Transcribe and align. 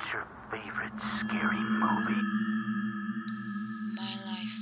What's 0.00 0.14
your 0.14 0.26
favorite 0.50 0.98
scary 1.18 1.60
movie? 1.78 2.22
My 3.98 4.14
life. 4.24 4.56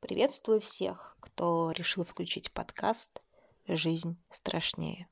Приветствую 0.00 0.60
всех, 0.60 1.16
кто 1.20 1.70
решил 1.70 2.04
включить 2.04 2.50
подкаст 2.50 3.20
«Жизнь 3.68 4.20
страшнее». 4.30 5.06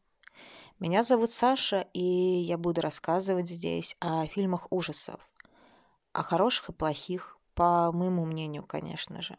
Меня 0.80 1.04
зовут 1.04 1.30
Саша, 1.30 1.86
и 1.92 2.00
я 2.02 2.58
буду 2.58 2.80
рассказывать 2.80 3.48
здесь 3.48 3.96
о 4.00 4.26
фильмах 4.26 4.66
ужасов. 4.70 5.20
О 6.12 6.24
хороших 6.24 6.70
и 6.70 6.72
плохих, 6.72 7.38
по 7.54 7.92
моему 7.92 8.24
мнению, 8.24 8.66
конечно 8.66 9.22
же. 9.22 9.38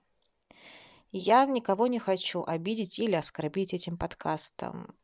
Я 1.12 1.46
никого 1.46 1.88
не 1.88 2.00
хочу 2.00 2.46
обидеть 2.48 2.98
или 2.98 3.16
оскорбить 3.16 3.74
этим 3.74 3.98
подкастом. 3.98 4.96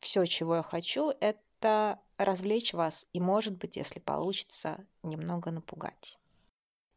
Все, 0.00 0.24
чего 0.24 0.56
я 0.56 0.62
хочу, 0.62 1.12
это 1.20 2.00
развлечь 2.16 2.72
вас 2.72 3.06
и, 3.12 3.20
может 3.20 3.56
быть, 3.56 3.76
если 3.76 4.00
получится, 4.00 4.86
немного 5.02 5.50
напугать. 5.50 6.18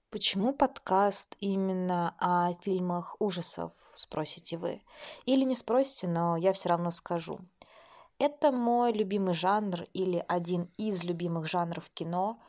Почему 0.09 0.54
подкаст 0.54 1.36
именно 1.40 2.16
о 2.20 2.54
фильмах 2.62 3.16
ужасов, 3.20 3.72
спросите 3.94 4.58
вы? 4.58 4.81
Или 5.26 5.44
не 5.44 5.55
спросите, 5.55 6.08
но 6.08 6.38
я 6.38 6.54
все 6.54 6.70
равно 6.70 6.92
скажу. 6.92 7.40
Это 8.20 8.52
мой 8.52 8.94
любимый 8.94 9.34
жанр 9.34 9.84
или 9.94 10.23
один 10.28 10.70
из 10.78 11.04
любимых 11.04 11.48
жанров 11.48 11.90
кино. 11.90 12.40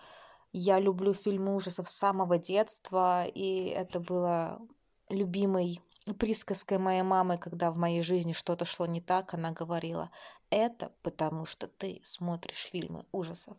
Я 0.52 0.78
люблю 0.78 1.14
фильмы 1.14 1.54
ужасов 1.54 1.88
с 1.88 1.96
самого 1.96 2.38
детства, 2.38 3.24
и 3.26 3.68
это 3.68 3.98
было 3.98 4.60
любимой 5.08 5.80
присказкой 6.18 6.78
моей 6.78 7.02
мамы, 7.02 7.38
когда 7.38 7.70
в 7.70 7.76
моей 7.76 8.02
жизни 8.02 8.32
что-то 8.32 8.64
шло 8.66 8.86
не 8.86 9.00
так, 9.00 9.32
она 9.32 9.52
говорила, 9.52 10.10
это 10.54 10.92
потому 11.02 11.46
что 11.46 11.66
ты 11.66 12.00
смотришь 12.04 12.68
фильмы 12.70 13.04
ужасов. 13.12 13.56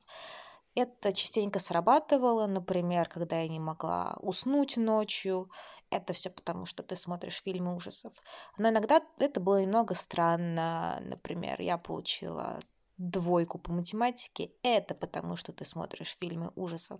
Это 0.76 1.14
частенько 1.14 1.60
срабатывало, 1.60 2.48
например, 2.48 3.08
когда 3.08 3.40
я 3.40 3.48
не 3.48 3.60
могла 3.60 4.18
уснуть 4.20 4.76
ночью. 4.78 5.50
Это 5.90 6.14
все 6.14 6.30
потому, 6.30 6.66
что 6.66 6.84
ты 6.84 6.96
смотришь 6.96 7.42
фильмы 7.44 7.76
ужасов. 7.76 8.14
Но 8.58 8.70
иногда 8.70 9.02
это 9.18 9.40
было 9.40 9.62
немного 9.62 9.94
странно. 9.94 11.02
Например, 11.02 11.62
я 11.62 11.78
получила 11.78 12.60
двойку 12.98 13.58
по 13.58 13.72
математике. 13.72 14.52
Это 14.64 14.96
потому, 14.96 15.36
что 15.36 15.54
ты 15.54 15.64
смотришь 15.66 16.18
фильмы 16.20 16.52
ужасов. 16.56 17.00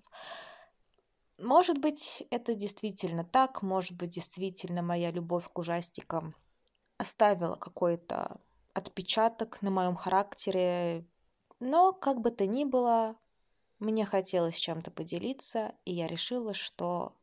Может 1.38 1.80
быть, 1.80 2.24
это 2.30 2.54
действительно 2.54 3.26
так, 3.26 3.62
может 3.62 3.92
быть, 3.98 4.12
действительно 4.12 4.82
моя 4.82 5.12
любовь 5.12 5.50
к 5.52 5.58
ужастикам 5.58 6.34
оставила 6.98 7.56
какой-то 7.56 8.40
отпечаток 8.76 9.62
на 9.62 9.72
моем 9.72 9.96
характере, 9.96 11.08
но 11.60 11.94
как 11.94 12.20
бы 12.20 12.30
то 12.30 12.46
ни 12.46 12.66
было, 12.66 13.16
мне 13.80 14.06
хотелось 14.06 14.56
чем-то 14.56 14.92
поделиться, 14.92 15.74
и 15.86 15.94
я 15.94 16.08
решила, 16.08 16.54
что 16.54 17.16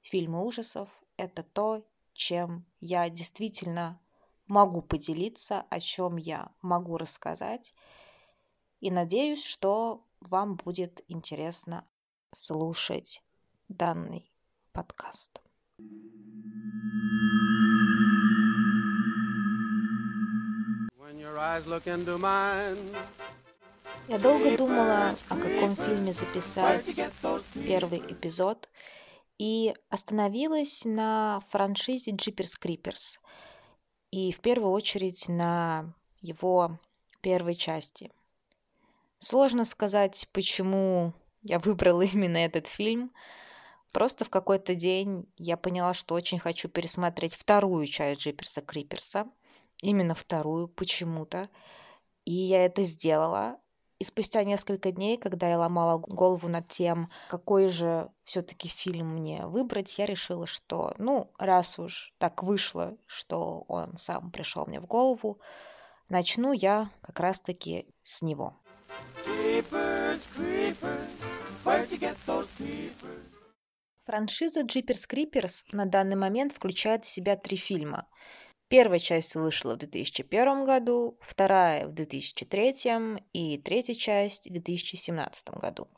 фильмы 0.00 0.44
ужасов— 0.44 0.88
это 1.16 1.42
то, 1.42 1.84
чем 2.14 2.64
я 2.80 3.10
действительно 3.10 4.00
могу 4.46 4.80
поделиться, 4.80 5.66
о 5.70 5.80
чем 5.80 6.16
я 6.16 6.52
могу 6.62 6.96
рассказать. 6.98 7.74
И 8.80 8.90
надеюсь, 8.90 9.44
что 9.44 10.06
вам 10.20 10.54
будет 10.54 11.04
интересно 11.08 11.84
слушать 12.32 13.22
данный 13.68 14.32
подкаст. 14.72 15.42
Я 24.06 24.18
долго 24.20 24.56
думала, 24.56 25.16
о 25.28 25.36
каком 25.36 25.74
фильме 25.74 26.12
записать 26.12 26.84
первый 27.66 27.98
эпизод, 27.98 28.68
и 29.38 29.74
остановилась 29.88 30.84
на 30.84 31.42
франшизе 31.48 32.12
Jeepers 32.12 32.52
Creepers, 32.62 33.18
и 34.12 34.30
в 34.30 34.38
первую 34.38 34.70
очередь 34.70 35.28
на 35.28 35.92
его 36.20 36.78
первой 37.22 37.56
части. 37.56 38.12
Сложно 39.18 39.64
сказать, 39.64 40.28
почему 40.30 41.12
я 41.42 41.58
выбрала 41.58 42.02
именно 42.02 42.36
этот 42.36 42.68
фильм, 42.68 43.10
Просто 43.90 44.24
в 44.24 44.30
какой-то 44.30 44.74
день 44.74 45.26
я 45.36 45.58
поняла, 45.58 45.92
что 45.92 46.14
очень 46.14 46.38
хочу 46.38 46.68
пересмотреть 46.68 47.34
вторую 47.34 47.86
часть 47.86 48.20
Джиперса 48.20 48.62
Криперса. 48.62 49.26
Именно 49.82 50.14
вторую, 50.14 50.68
почему-то. 50.68 51.50
И 52.24 52.32
я 52.32 52.64
это 52.64 52.82
сделала. 52.82 53.58
И 53.98 54.04
спустя 54.04 54.42
несколько 54.42 54.90
дней, 54.90 55.18
когда 55.18 55.48
я 55.48 55.58
ломала 55.58 55.98
голову 55.98 56.48
над 56.48 56.66
тем, 56.68 57.10
какой 57.28 57.68
же 57.68 58.10
все-таки 58.24 58.68
фильм 58.68 59.08
мне 59.14 59.46
выбрать, 59.46 59.98
я 59.98 60.06
решила, 60.06 60.46
что, 60.46 60.94
ну, 60.96 61.30
раз 61.38 61.78
уж 61.78 62.14
так 62.18 62.42
вышло, 62.42 62.96
что 63.06 63.64
он 63.68 63.98
сам 63.98 64.30
пришел 64.30 64.64
мне 64.66 64.80
в 64.80 64.86
голову, 64.86 65.38
начну 66.08 66.52
я 66.52 66.88
как 67.02 67.20
раз-таки 67.20 67.86
с 68.02 68.22
него. 68.22 68.56
Creepers, 69.24 70.20
creepers, 70.36 71.12
Франшиза 74.04 74.62
Jeepers 74.62 75.08
Creepers 75.08 75.64
на 75.70 75.86
данный 75.86 76.16
момент 76.16 76.52
включает 76.52 77.04
в 77.04 77.08
себя 77.08 77.36
три 77.36 77.56
фильма. 77.56 78.08
Первая 78.72 79.00
часть 79.00 79.34
вышла 79.34 79.74
в 79.74 79.76
2001 79.80 80.64
году, 80.64 81.18
вторая 81.20 81.86
в 81.86 81.92
2003 81.92 83.20
и 83.34 83.58
третья 83.58 83.92
часть 83.92 84.48
в 84.48 84.50
2017 84.50 85.50
году. 85.58 85.88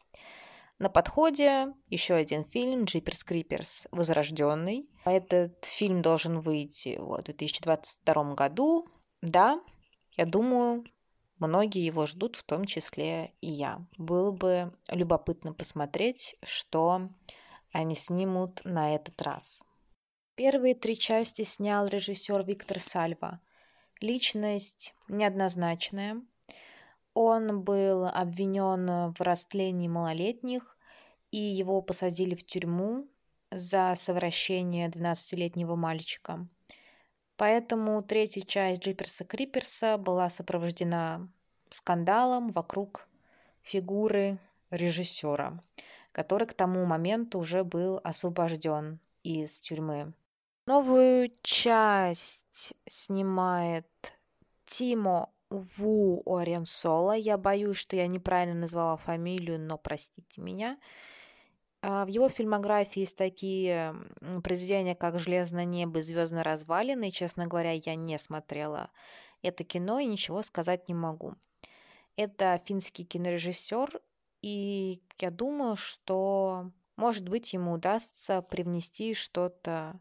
На 0.81 0.89
подходе 0.89 1.69
еще 1.87 2.15
один 2.15 2.45
фильм 2.45 2.83
Jeepers 2.83 3.25
Creepers 3.25 3.87
«Возрожденный». 3.93 4.91
Этот 5.05 5.65
фильм 5.65 6.03
должен 6.03 6.41
выйти 6.41 6.97
в 6.99 7.23
2022 7.23 8.35
году. 8.35 8.89
Да, 9.23 9.61
я 10.17 10.27
думаю, 10.27 10.85
многие 11.39 11.87
его 11.87 12.07
ждут, 12.07 12.35
в 12.35 12.43
том 12.43 12.65
числе 12.65 13.35
и 13.41 13.53
я. 13.53 13.87
Было 13.99 14.33
бы 14.33 14.77
любопытно 14.89 15.53
посмотреть, 15.53 16.35
что 16.43 17.09
они 17.71 17.95
снимут 17.95 18.63
на 18.65 18.97
этот 18.97 19.23
раз. 19.23 19.63
Первые 20.37 20.75
три 20.75 20.97
части 20.99 21.43
снял 21.43 21.87
режиссер 21.87 22.45
Виктор 22.45 22.81
Сальва. 22.81 23.41
Личность 24.01 24.95
неоднозначная. 25.09 26.21
Он 27.15 27.63
был 27.63 28.07
обвинен 28.07 29.13
в 29.13 29.21
растлении 29.21 29.87
малолетних, 29.87 30.77
и 31.31 31.39
его 31.39 31.81
посадили 31.83 32.35
в 32.35 32.45
тюрьму 32.45 33.07
за 33.51 33.95
совращение 33.97 34.89
12-летнего 34.89 35.77
мальчика. 35.77 36.49
Поэтому 37.37 38.03
третья 38.03 38.43
часть 38.43 38.83
Джиперса 38.83 39.25
Криперса 39.25 39.99
была 39.99 40.29
сопровождена 40.31 41.29
скандалом 41.71 42.51
вокруг 42.51 43.09
фигуры 43.63 44.39
режиссера 44.71 45.63
который 46.15 46.47
к 46.47 46.55
тому 46.55 46.85
моменту 46.87 47.41
уже 47.41 47.65
был 47.65 48.01
освобожден 48.05 49.01
из 49.25 49.59
тюрьмы. 49.59 50.13
Новую 50.67 51.31
часть 51.43 52.73
снимает 52.89 53.87
Тимо 54.65 55.31
Ву 55.51 56.23
Оренсола. 56.25 57.13
Я 57.13 57.37
боюсь, 57.37 57.77
что 57.77 57.97
я 57.97 58.07
неправильно 58.07 58.61
назвала 58.61 58.97
фамилию, 58.97 59.61
но 59.61 59.77
простите 59.77 60.41
меня. 60.41 60.79
А, 61.83 62.07
в 62.07 62.09
его 62.09 62.31
фильмографии 62.31 63.01
есть 63.01 63.19
такие 63.19 63.95
произведения, 64.43 64.95
как 64.95 65.19
«Железное 65.19 65.67
небо» 65.67 65.99
и 65.99 66.03
«Звездные 66.03 66.43
развалины». 66.43 67.11
Честно 67.11 67.47
говоря, 67.47 67.73
я 67.73 67.95
не 67.95 68.19
смотрела 68.19 68.91
это 69.43 69.65
кино 69.65 69.99
и 69.99 70.07
ничего 70.07 70.41
сказать 70.41 70.89
не 70.89 70.95
могу. 70.95 71.35
Это 72.17 72.59
финский 72.65 73.05
кинорежиссер, 73.05 74.01
и 74.41 75.03
я 75.19 75.29
думаю, 75.29 75.77
что, 75.77 76.71
может 76.97 77.29
быть, 77.29 77.53
ему 77.53 77.73
удастся 77.73 78.41
привнести 78.41 79.13
что-то 79.13 80.01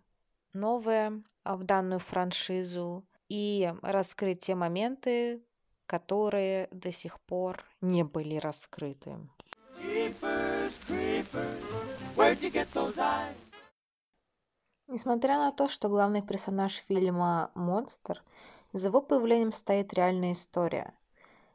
новое 0.53 1.23
а, 1.43 1.55
в 1.55 1.63
данную 1.63 1.99
франшизу 1.99 3.05
и 3.29 3.73
раскрыть 3.81 4.41
те 4.41 4.55
моменты, 4.55 5.41
которые 5.85 6.67
до 6.71 6.91
сих 6.91 7.19
пор 7.21 7.63
не 7.81 8.03
были 8.03 8.37
раскрыты. 8.37 9.17
Несмотря 14.87 15.37
на 15.37 15.51
то, 15.51 15.67
что 15.67 15.89
главный 15.89 16.21
персонаж 16.21 16.75
фильма– 16.75 17.51
монстр, 17.55 18.23
за 18.73 18.89
его 18.89 19.01
появлением 19.01 19.51
стоит 19.51 19.93
реальная 19.93 20.33
история– 20.33 20.93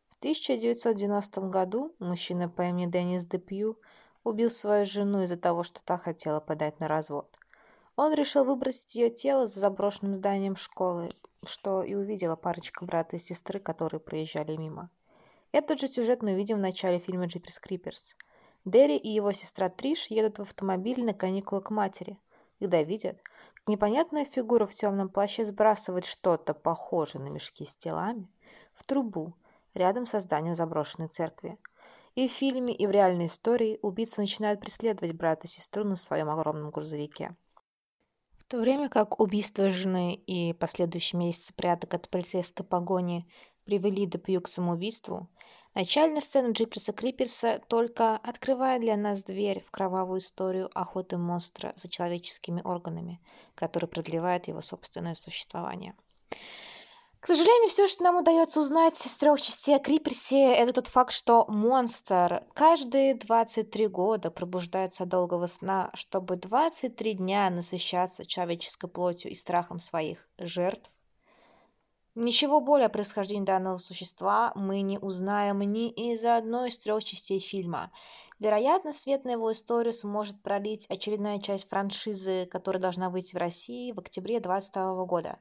в 0.09 0.21
1990 0.21 1.43
году 1.43 1.95
мужчина 2.01 2.49
по 2.49 2.63
имени 2.63 2.91
Деннис 2.91 3.25
Депью 3.25 3.79
убил 4.25 4.51
свою 4.51 4.85
жену 4.85 5.23
из-за 5.23 5.37
того, 5.37 5.63
что 5.63 5.81
та 5.85 5.97
хотела 5.97 6.41
подать 6.41 6.81
на 6.81 6.89
развод. 6.89 7.39
Он 7.99 8.15
решил 8.15 8.45
выбросить 8.45 8.95
ее 8.95 9.11
тело 9.11 9.49
за 9.49 9.59
заброшенным 9.59 10.15
зданием 10.15 10.55
школы, 10.55 11.11
что 11.45 11.83
и 11.83 11.97
увидела 11.97 12.37
парочка 12.37 12.85
брата 12.85 13.17
и 13.17 13.19
сестры, 13.19 13.59
которые 13.59 13.99
проезжали 13.99 14.55
мимо. 14.55 14.89
Этот 15.51 15.81
же 15.81 15.89
сюжет 15.89 16.23
мы 16.23 16.35
видим 16.35 16.59
в 16.59 16.61
начале 16.61 17.01
фильма 17.01 17.27
«Джиперс 17.27 17.59
Криперс». 17.59 18.15
Дерри 18.65 18.97
и 18.97 19.09
его 19.09 19.33
сестра 19.33 19.69
Триш 19.69 20.13
едут 20.13 20.39
в 20.39 20.43
автомобиле 20.43 21.03
на 21.03 21.13
каникулы 21.13 21.61
к 21.61 21.71
матери. 21.71 22.21
Когда 22.61 22.85
видят, 22.85 23.21
как 23.55 23.67
непонятная 23.67 24.25
фигура 24.25 24.67
в 24.67 24.77
темном 24.77 25.09
плаще 25.09 25.45
сбрасывает 25.45 26.05
что-то 26.05 26.55
похожее 26.55 27.25
на 27.25 27.31
мешки 27.31 27.65
с 27.65 27.75
телами 27.75 28.29
в 28.75 28.85
трубу 28.85 29.35
рядом 29.75 30.07
со 30.07 30.21
зданием 30.21 30.55
заброшенной 30.55 31.09
церкви. 31.09 31.59
И 32.15 32.29
в 32.29 32.31
фильме, 32.31 32.73
и 32.73 32.87
в 32.87 32.93
реальной 32.93 33.27
истории 33.27 33.81
убийца 33.83 34.21
начинает 34.21 34.61
преследовать 34.61 35.17
брата 35.17 35.49
и 35.49 35.51
сестру 35.51 35.83
на 35.83 35.97
своем 35.97 36.31
огромном 36.31 36.71
грузовике. 36.71 37.35
То 38.49 38.59
время 38.59 38.89
как 38.89 39.21
убийство 39.21 39.69
жены 39.69 40.15
и 40.15 40.55
последующие 40.55 41.19
месяцы 41.19 41.53
пряток 41.53 41.93
от 41.93 42.09
полицейской 42.09 42.65
погони 42.65 43.29
привели 43.65 44.07
Депью 44.07 44.41
к 44.41 44.49
самоубийству, 44.49 45.29
начальная 45.75 46.23
сцена 46.23 46.53
Джиперса 46.53 46.95
Криперса 46.95 47.61
только 47.69 48.17
открывает 48.17 48.81
для 48.81 48.97
нас 48.97 49.23
дверь 49.23 49.63
в 49.67 49.71
кровавую 49.71 50.21
историю 50.21 50.71
охоты 50.73 51.19
монстра 51.19 51.75
за 51.77 51.89
человеческими 51.89 52.63
органами, 52.65 53.21
который 53.55 53.87
продлевает 53.87 54.49
его 54.49 54.63
собственное 54.63 55.15
существование. 55.15 55.95
К 57.21 57.27
сожалению, 57.27 57.69
все, 57.69 57.89
что 57.89 58.05
нам 58.05 58.19
удается 58.19 58.61
узнать 58.61 59.05
из 59.05 59.17
трех 59.17 59.41
частей 59.41 59.75
о 59.75 59.81
Криперсе, 59.81 60.55
это 60.55 60.73
тот 60.73 60.87
факт, 60.87 61.13
что 61.13 61.47
монстр 61.49 62.45
каждые 62.55 63.15
23 63.15 63.89
года 63.89 64.31
пробуждается 64.31 65.03
от 65.03 65.09
долгого 65.09 65.47
сна, 65.47 65.91
чтобы 65.95 66.37
23 66.37 67.15
дня 67.15 67.51
насыщаться 67.51 68.25
человеческой 68.25 68.89
плотью 68.89 69.33
и 69.33 69.35
страхом 69.35 69.81
своих 69.81 70.29
жертв, 70.39 70.93
Ничего 72.21 72.61
более 72.61 72.87
о 72.87 72.89
происхождении 72.89 73.45
данного 73.45 73.79
существа 73.79 74.51
мы 74.57 74.81
не 74.81 74.99
узнаем 74.99 75.61
ни 75.61 75.89
из 75.89 76.25
одной 76.25 76.71
из 76.71 76.79
трех 76.81 77.05
частей 77.05 77.39
фильма. 77.39 77.93
Вероятно, 78.39 78.93
свет 78.93 79.25
на 79.25 79.31
его 79.31 79.51
историю 79.51 79.93
сможет 79.93 80.41
пролить 80.43 80.87
очередная 80.89 81.41
часть 81.41 81.69
франшизы, 81.69 82.47
которая 82.47 82.81
должна 82.81 83.11
выйти 83.11 83.35
в 83.35 83.39
России 83.39 83.91
в 83.91 83.99
октябре 83.99 84.39
2022 84.39 85.05
года. 85.07 85.39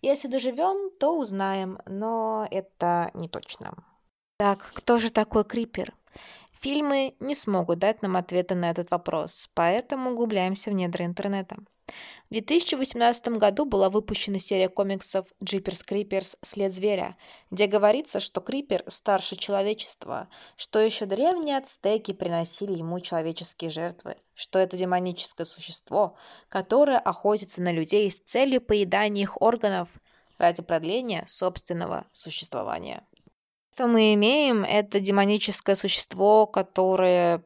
Если 0.00 0.28
доживем, 0.28 0.90
то 0.98 1.18
узнаем, 1.18 1.80
но 1.86 2.46
это 2.50 3.10
не 3.14 3.28
точно. 3.28 3.74
Так, 4.38 4.70
кто 4.74 4.98
же 4.98 5.10
такой 5.10 5.44
Крипер? 5.44 5.95
Фильмы 6.60 7.14
не 7.20 7.34
смогут 7.34 7.78
дать 7.78 8.02
нам 8.02 8.16
ответы 8.16 8.54
на 8.54 8.70
этот 8.70 8.90
вопрос, 8.90 9.48
поэтому 9.54 10.10
углубляемся 10.10 10.70
в 10.70 10.74
недра 10.74 11.04
интернета. 11.04 11.56
В 12.28 12.32
2018 12.32 13.28
году 13.28 13.64
была 13.64 13.90
выпущена 13.90 14.40
серия 14.40 14.68
комиксов 14.68 15.26
«Джиперс 15.42 15.84
Криперс. 15.84 16.36
След 16.42 16.72
зверя», 16.72 17.16
где 17.52 17.66
говорится, 17.66 18.18
что 18.18 18.40
Крипер 18.40 18.82
старше 18.88 19.36
человечества, 19.36 20.28
что 20.56 20.80
еще 20.80 21.06
древние 21.06 21.58
ацтеки 21.58 22.12
приносили 22.12 22.72
ему 22.72 22.98
человеческие 22.98 23.70
жертвы, 23.70 24.16
что 24.34 24.58
это 24.58 24.76
демоническое 24.76 25.44
существо, 25.44 26.16
которое 26.48 26.98
охотится 26.98 27.62
на 27.62 27.70
людей 27.70 28.10
с 28.10 28.18
целью 28.18 28.60
поедания 28.60 29.22
их 29.22 29.40
органов 29.40 29.88
ради 30.38 30.62
продления 30.62 31.24
собственного 31.26 32.06
существования. 32.12 33.04
Что 33.76 33.88
мы 33.88 34.14
имеем, 34.14 34.64
это 34.64 35.00
демоническое 35.00 35.76
существо, 35.76 36.46
которое 36.46 37.42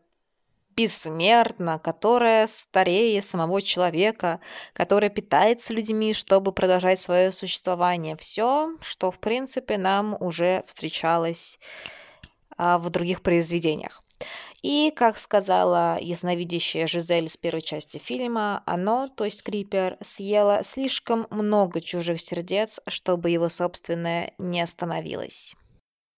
бессмертна, 0.76 1.80
которая 1.80 2.46
старее 2.46 3.20
самого 3.20 3.60
человека, 3.60 4.38
которая 4.72 5.10
питается 5.10 5.72
людьми, 5.72 6.12
чтобы 6.14 6.52
продолжать 6.52 7.00
свое 7.00 7.32
существование. 7.32 8.14
Все, 8.14 8.76
что, 8.80 9.10
в 9.10 9.18
принципе, 9.18 9.76
нам 9.76 10.16
уже 10.20 10.62
встречалось 10.68 11.58
а, 12.56 12.78
в 12.78 12.90
других 12.90 13.22
произведениях. 13.22 14.00
И, 14.62 14.92
как 14.94 15.18
сказала 15.18 15.98
ясновидящая 16.00 16.86
Жизель 16.86 17.28
с 17.28 17.36
первой 17.36 17.62
части 17.62 17.98
фильма, 17.98 18.62
оно, 18.66 19.08
то 19.08 19.24
есть 19.24 19.42
Крипер, 19.42 19.96
съело 20.00 20.62
слишком 20.62 21.26
много 21.30 21.80
чужих 21.80 22.20
сердец, 22.20 22.78
чтобы 22.86 23.30
его 23.30 23.48
собственное 23.48 24.32
не 24.38 24.60
остановилось. 24.60 25.56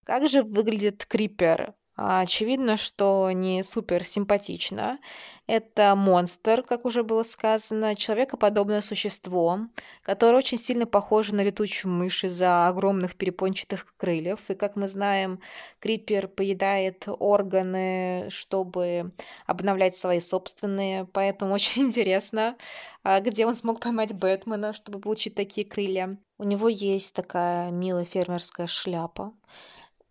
Как 0.03 0.27
же 0.27 0.43
выглядит 0.43 1.05
Крипер 1.05 1.73
а, 1.95 2.21
очевидно, 2.21 2.75
что 2.75 3.29
не 3.31 3.61
супер 3.61 4.03
симпатично. 4.03 4.99
Это 5.45 5.93
монстр, 5.95 6.63
как 6.63 6.85
уже 6.85 7.03
было 7.03 7.21
сказано, 7.21 7.95
человекоподобное 7.95 8.81
существо, 8.81 9.59
которое 10.01 10.37
очень 10.37 10.57
сильно 10.57 10.87
похоже 10.87 11.35
на 11.35 11.41
летучую 11.43 11.91
мышь 11.91 12.23
из-за 12.23 12.67
огромных 12.67 13.15
перепончатых 13.15 13.85
крыльев. 13.97 14.39
И, 14.49 14.55
как 14.55 14.75
мы 14.75 14.87
знаем, 14.87 15.39
Крипер 15.79 16.27
поедает 16.29 17.05
органы, 17.07 18.27
чтобы 18.29 19.11
обновлять 19.45 19.95
свои 19.95 20.19
собственные. 20.19 21.05
Поэтому 21.05 21.53
очень 21.53 21.83
интересно, 21.87 22.57
а, 23.03 23.19
где 23.19 23.45
он 23.45 23.53
смог 23.53 23.79
поймать 23.81 24.13
Бэтмена, 24.13 24.73
чтобы 24.73 24.99
получить 24.99 25.35
такие 25.35 25.67
крылья. 25.67 26.17
У 26.39 26.43
него 26.43 26.69
есть 26.69 27.13
такая 27.13 27.69
милая 27.69 28.05
фермерская 28.05 28.65
шляпа. 28.65 29.33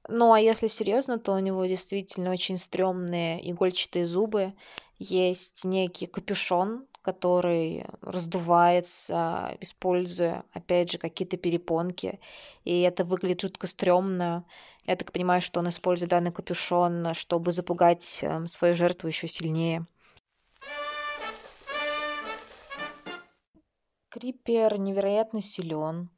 Ну, 0.08 0.32
а 0.32 0.40
если 0.40 0.66
серьезно, 0.66 1.18
то 1.18 1.32
у 1.32 1.38
него 1.38 1.64
действительно 1.66 2.30
очень 2.30 2.58
стрёмные 2.58 3.50
игольчатые 3.50 4.04
зубы. 4.04 4.52
Есть 4.98 5.64
некий 5.64 6.06
капюшон, 6.06 6.86
который 7.02 7.86
раздувается, 8.00 9.56
используя, 9.60 10.44
опять 10.52 10.90
же, 10.90 10.98
какие-то 10.98 11.36
перепонки. 11.36 12.20
И 12.64 12.80
это 12.80 13.04
выглядит 13.04 13.42
жутко 13.42 13.66
стрёмно. 13.66 14.44
Я 14.86 14.96
так 14.96 15.12
понимаю, 15.12 15.40
что 15.40 15.60
он 15.60 15.68
использует 15.68 16.10
данный 16.10 16.32
капюшон, 16.32 17.14
чтобы 17.14 17.52
запугать 17.52 18.20
эм, 18.22 18.48
свою 18.48 18.74
жертву 18.74 19.08
еще 19.08 19.28
сильнее. 19.28 19.86
Крипер 24.08 24.78
невероятно 24.78 25.40
силен. 25.40 26.10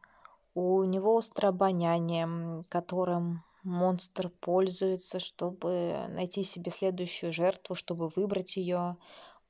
У 0.55 0.83
него 0.85 1.19
острое 1.19 1.51
обоняние, 1.51 2.65
которым 2.69 3.45
монстр 3.65 4.29
пользуется, 4.29 5.19
чтобы 5.19 6.07
найти 6.09 6.43
себе 6.43 6.71
следующую 6.71 7.33
жертву, 7.33 7.75
чтобы 7.75 8.09
выбрать 8.09 8.57
ее 8.57 8.97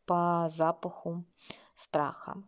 по 0.06 0.46
запаху 0.48 1.24
страха. 1.74 2.42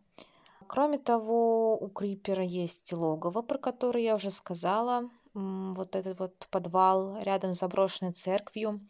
Кроме 0.67 0.99
того, 0.99 1.77
у 1.77 1.89
Крипера 1.89 2.43
есть 2.43 2.93
логово, 2.93 3.43
про 3.43 3.59
которое 3.59 4.03
я 4.03 4.15
уже 4.15 4.31
сказала. 4.31 5.11
Вот 5.35 5.95
этот 5.95 6.19
вот 6.19 6.49
подвал 6.51 7.19
рядом 7.21 7.55
с 7.55 7.59
заброшенной 7.59 8.13
церковью. 8.13 8.81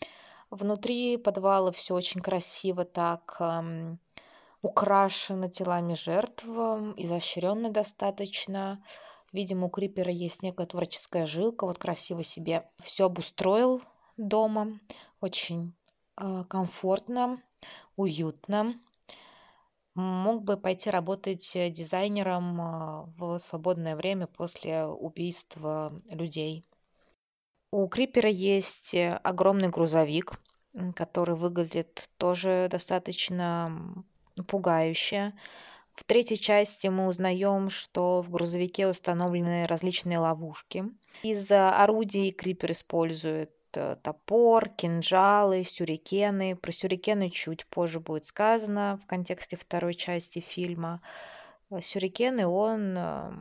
Внутри 0.51 1.17
подвала 1.17 1.73
все 1.73 1.95
очень 1.95 2.21
красиво 2.21 2.85
так 2.85 3.37
эм, 3.41 3.99
украшено 4.63 5.49
телами 5.49 5.95
жертв, 5.95 6.45
изощренно 6.97 7.71
достаточно. 7.71 8.83
Видимо, 9.33 9.67
у 9.67 9.71
Крипера 9.71 10.11
есть 10.11 10.43
некая 10.43 10.67
творческая 10.67 11.27
жилка, 11.27 11.67
вот 11.67 11.79
красиво 11.79 12.23
себе 12.23 12.69
все 12.83 13.07
обустроил 13.07 13.83
дома, 14.17 14.79
очень 15.21 15.75
э, 16.17 16.45
комфортно, 16.49 17.43
уютно. 17.97 18.75
Мог 19.95 20.45
бы 20.45 20.57
пойти 20.57 20.91
работать 20.91 21.53
дизайнером 21.55 22.61
э, 22.61 23.05
в 23.17 23.39
свободное 23.39 23.97
время 23.97 24.27
после 24.27 24.85
убийства 24.85 25.93
людей. 26.11 26.65
У 27.71 27.89
Крипера 27.89 28.31
есть 28.31 28.95
огромный 28.95 29.69
грузовик, 29.69 30.41
который 30.95 31.35
выглядит 31.35 32.09
тоже 32.17 32.69
достаточно 32.71 34.05
пугающе. 34.47 35.33
В 35.97 36.05
третьей 36.05 36.39
части 36.39 36.87
мы 36.87 37.07
узнаем, 37.07 37.71
что 37.71 38.23
в 38.23 38.31
грузовике 38.31 38.87
установлены 38.87 39.67
различные 39.67 40.19
ловушки. 40.19 40.85
Из 41.23 41.51
орудий 41.51 42.31
Крипер 42.33 42.73
использует 42.73 43.51
э, 43.75 43.97
топор, 44.03 44.69
кинжалы, 44.69 45.65
сюрикены. 45.65 46.55
Про 46.55 46.71
сюрикены 46.71 47.31
чуть 47.31 47.67
позже 47.67 47.99
будет 47.99 48.27
сказано 48.27 49.01
в 49.03 49.07
контексте 49.07 49.57
второй 49.57 49.95
части 49.95 50.41
фильма. 50.41 51.01
Сюрикены 51.81 52.47
он 52.47 52.95
э, 52.97 53.33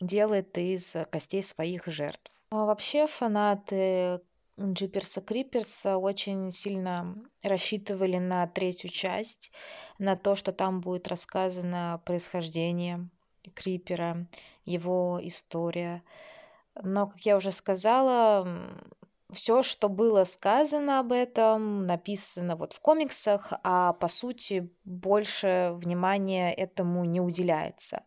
делает 0.00 0.56
из 0.56 0.96
костей 1.10 1.42
своих 1.42 1.86
жертв. 1.86 2.32
А 2.50 2.64
вообще 2.64 3.06
фанаты 3.06 4.20
Джиперса 4.60 5.22
Криперса 5.22 5.96
очень 5.96 6.50
сильно 6.50 7.16
рассчитывали 7.42 8.18
на 8.18 8.46
третью 8.46 8.90
часть, 8.90 9.50
на 9.98 10.16
то, 10.16 10.34
что 10.34 10.52
там 10.52 10.80
будет 10.80 11.08
рассказано 11.08 12.02
происхождение 12.04 13.08
Крипера, 13.54 14.26
его 14.64 15.18
история. 15.22 16.02
Но, 16.82 17.06
как 17.06 17.20
я 17.22 17.36
уже 17.36 17.52
сказала, 17.52 18.46
все, 19.32 19.62
что 19.62 19.88
было 19.88 20.24
сказано 20.24 21.00
об 21.00 21.12
этом, 21.12 21.86
написано 21.86 22.56
вот 22.56 22.74
в 22.74 22.80
комиксах, 22.80 23.52
а 23.62 23.94
по 23.94 24.08
сути 24.08 24.70
больше 24.84 25.72
внимания 25.74 26.52
этому 26.52 27.04
не 27.04 27.20
уделяется. 27.20 28.04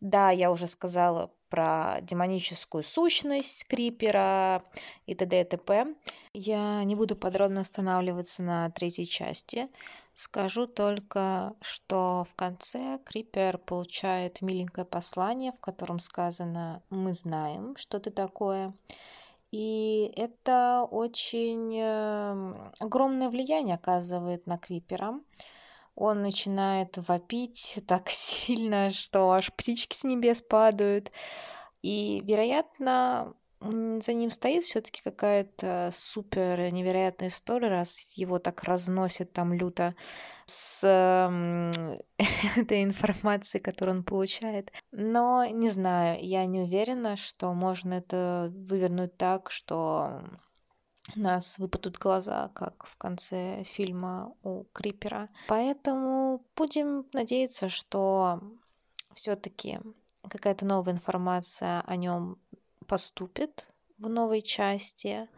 Да, 0.00 0.30
я 0.30 0.50
уже 0.50 0.66
сказала 0.66 1.30
про 1.54 2.00
демоническую 2.02 2.82
сущность 2.82 3.68
Крипера 3.68 4.60
и 5.06 5.14
т.д. 5.14 5.40
и 5.40 5.44
т.п. 5.44 5.94
Я 6.32 6.82
не 6.82 6.96
буду 6.96 7.14
подробно 7.14 7.60
останавливаться 7.60 8.42
на 8.42 8.70
третьей 8.70 9.06
части. 9.06 9.68
Скажу 10.14 10.66
только, 10.66 11.54
что 11.60 12.26
в 12.28 12.34
конце 12.34 12.98
Крипер 13.04 13.58
получает 13.58 14.42
миленькое 14.42 14.84
послание, 14.84 15.52
в 15.52 15.60
котором 15.60 16.00
сказано 16.00 16.82
«Мы 16.90 17.14
знаем, 17.14 17.76
что 17.76 18.00
ты 18.00 18.10
такое». 18.10 18.74
И 19.52 20.12
это 20.16 20.88
очень 20.90 21.78
эм, 21.78 22.72
огромное 22.80 23.30
влияние 23.30 23.76
оказывает 23.76 24.48
на 24.48 24.58
Крипера. 24.58 25.20
Он 25.94 26.22
начинает 26.22 26.96
вопить 27.08 27.78
так 27.86 28.08
сильно, 28.10 28.90
что 28.90 29.30
аж 29.32 29.52
птички 29.52 29.96
с 29.96 30.04
небес 30.04 30.42
падают. 30.42 31.12
И, 31.82 32.22
вероятно, 32.24 33.34
за 33.60 34.12
ним 34.12 34.30
стоит 34.30 34.64
все-таки 34.64 35.00
какая-то 35.02 35.90
супер 35.92 36.70
невероятная 36.70 37.28
история, 37.28 37.68
раз 37.68 38.16
его 38.16 38.38
так 38.38 38.62
разносит 38.64 39.32
там 39.32 39.52
люто 39.54 39.94
с 40.46 40.82
этой 42.56 42.84
информацией, 42.84 43.62
которую 43.62 43.98
он 43.98 44.04
получает. 44.04 44.72
Но 44.92 45.46
не 45.46 45.70
знаю, 45.70 46.18
я 46.22 46.44
не 46.46 46.60
уверена, 46.60 47.16
что 47.16 47.52
можно 47.54 47.94
это 47.94 48.52
вывернуть 48.54 49.16
так, 49.16 49.50
что 49.50 50.22
у 51.16 51.20
нас 51.20 51.58
выпадут 51.58 51.98
глаза, 51.98 52.50
как 52.54 52.86
в 52.86 52.96
конце 52.96 53.62
фильма 53.64 54.34
у 54.42 54.64
Крипера. 54.72 55.28
Поэтому 55.48 56.44
будем 56.56 57.06
надеяться, 57.12 57.68
что 57.68 58.40
все-таки 59.14 59.80
какая-то 60.28 60.64
новая 60.64 60.94
информация 60.94 61.82
о 61.82 61.96
нем 61.96 62.38
поступит 62.86 63.68
в 63.98 64.08
новой 64.08 64.42
части, 64.42 65.28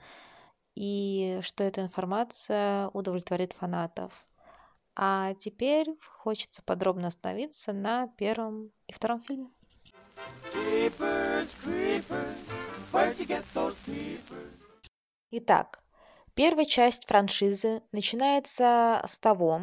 и 0.75 1.38
что 1.42 1.64
эта 1.64 1.82
информация 1.82 2.88
удовлетворит 2.88 3.54
фанатов. 3.54 4.12
А 4.94 5.35
теперь 5.35 5.94
хочется 6.18 6.62
подробно 6.62 7.08
остановиться 7.08 7.73
на 7.73 8.08
первом 8.08 8.70
и 8.87 8.92
втором 8.92 9.20
фильме. 9.23 9.50
Итак, 15.38 15.81
первая 16.33 16.64
часть 16.64 17.07
франшизы 17.07 17.83
начинается 17.93 19.02
с 19.07 19.19
того, 19.19 19.61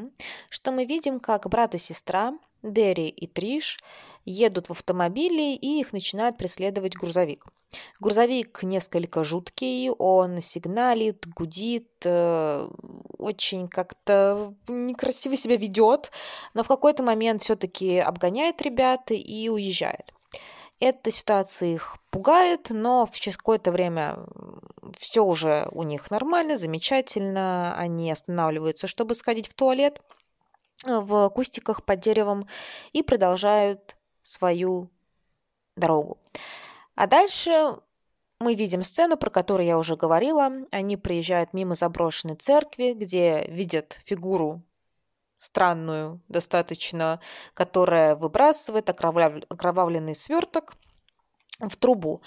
что 0.50 0.72
мы 0.72 0.86
видим, 0.86 1.20
как 1.20 1.50
брат 1.50 1.74
и 1.74 1.80
сестра 1.80 2.38
Дерри 2.62 3.10
и 3.10 3.26
Триш 3.26 3.80
едут 4.24 4.68
в 4.68 4.74
автомобиле, 4.74 5.56
и 5.56 5.80
их 5.80 5.92
начинает 5.92 6.38
преследовать 6.38 6.94
грузовик. 6.94 7.48
Грузовик 8.00 8.62
несколько 8.62 9.24
жуткий, 9.24 9.90
он 9.90 10.42
сигналит, 10.42 11.26
гудит, 11.34 11.90
э, 12.06 12.70
очень 13.18 13.68
как-то 13.68 14.54
некрасиво 14.68 15.36
себя 15.36 15.58
ведет, 15.58 16.12
но 16.54 16.62
в 16.62 16.68
какой-то 16.68 17.02
момент 17.02 17.42
все-таки 17.42 17.98
обгоняет 17.98 18.62
ребят 18.62 19.10
и 19.10 19.50
уезжает. 19.50 20.14
Эта 20.80 21.10
ситуация 21.10 21.70
их 21.70 21.98
пугает, 22.12 22.68
но 22.70 23.10
через 23.12 23.38
какое-то 23.38 23.72
время 23.72 24.20
все 24.98 25.24
уже 25.24 25.68
у 25.72 25.84
них 25.84 26.12
нормально, 26.12 26.58
замечательно. 26.58 27.76
Они 27.78 28.12
останавливаются, 28.12 28.88
чтобы 28.88 29.16
сходить 29.16 29.48
в 29.48 29.54
туалет 29.54 30.02
в 30.86 31.30
кустиках 31.30 31.86
под 31.86 32.00
деревом 32.00 32.48
и 32.92 33.04
продолжают 33.04 33.96
свою 34.22 34.90
дорогу. 35.76 36.18
А 36.96 37.08
дальше 37.08 37.78
мы 38.40 38.56
видим 38.56 38.84
сцену, 38.84 39.18
про 39.18 39.30
которую 39.30 39.66
я 39.66 39.78
уже 39.78 39.96
говорила. 39.96 40.52
Они 40.72 40.98
проезжают 40.98 41.54
мимо 41.54 41.76
заброшенной 41.76 42.36
церкви, 42.36 42.94
где 42.94 43.46
видят 43.48 43.98
фигуру 44.04 44.62
странную 45.38 46.22
достаточно, 46.28 47.20
которая 47.54 48.16
выбрасывает 48.16 48.90
окровавленный 48.90 50.16
сверток 50.16 50.74
в 51.60 51.76
трубу. 51.78 52.22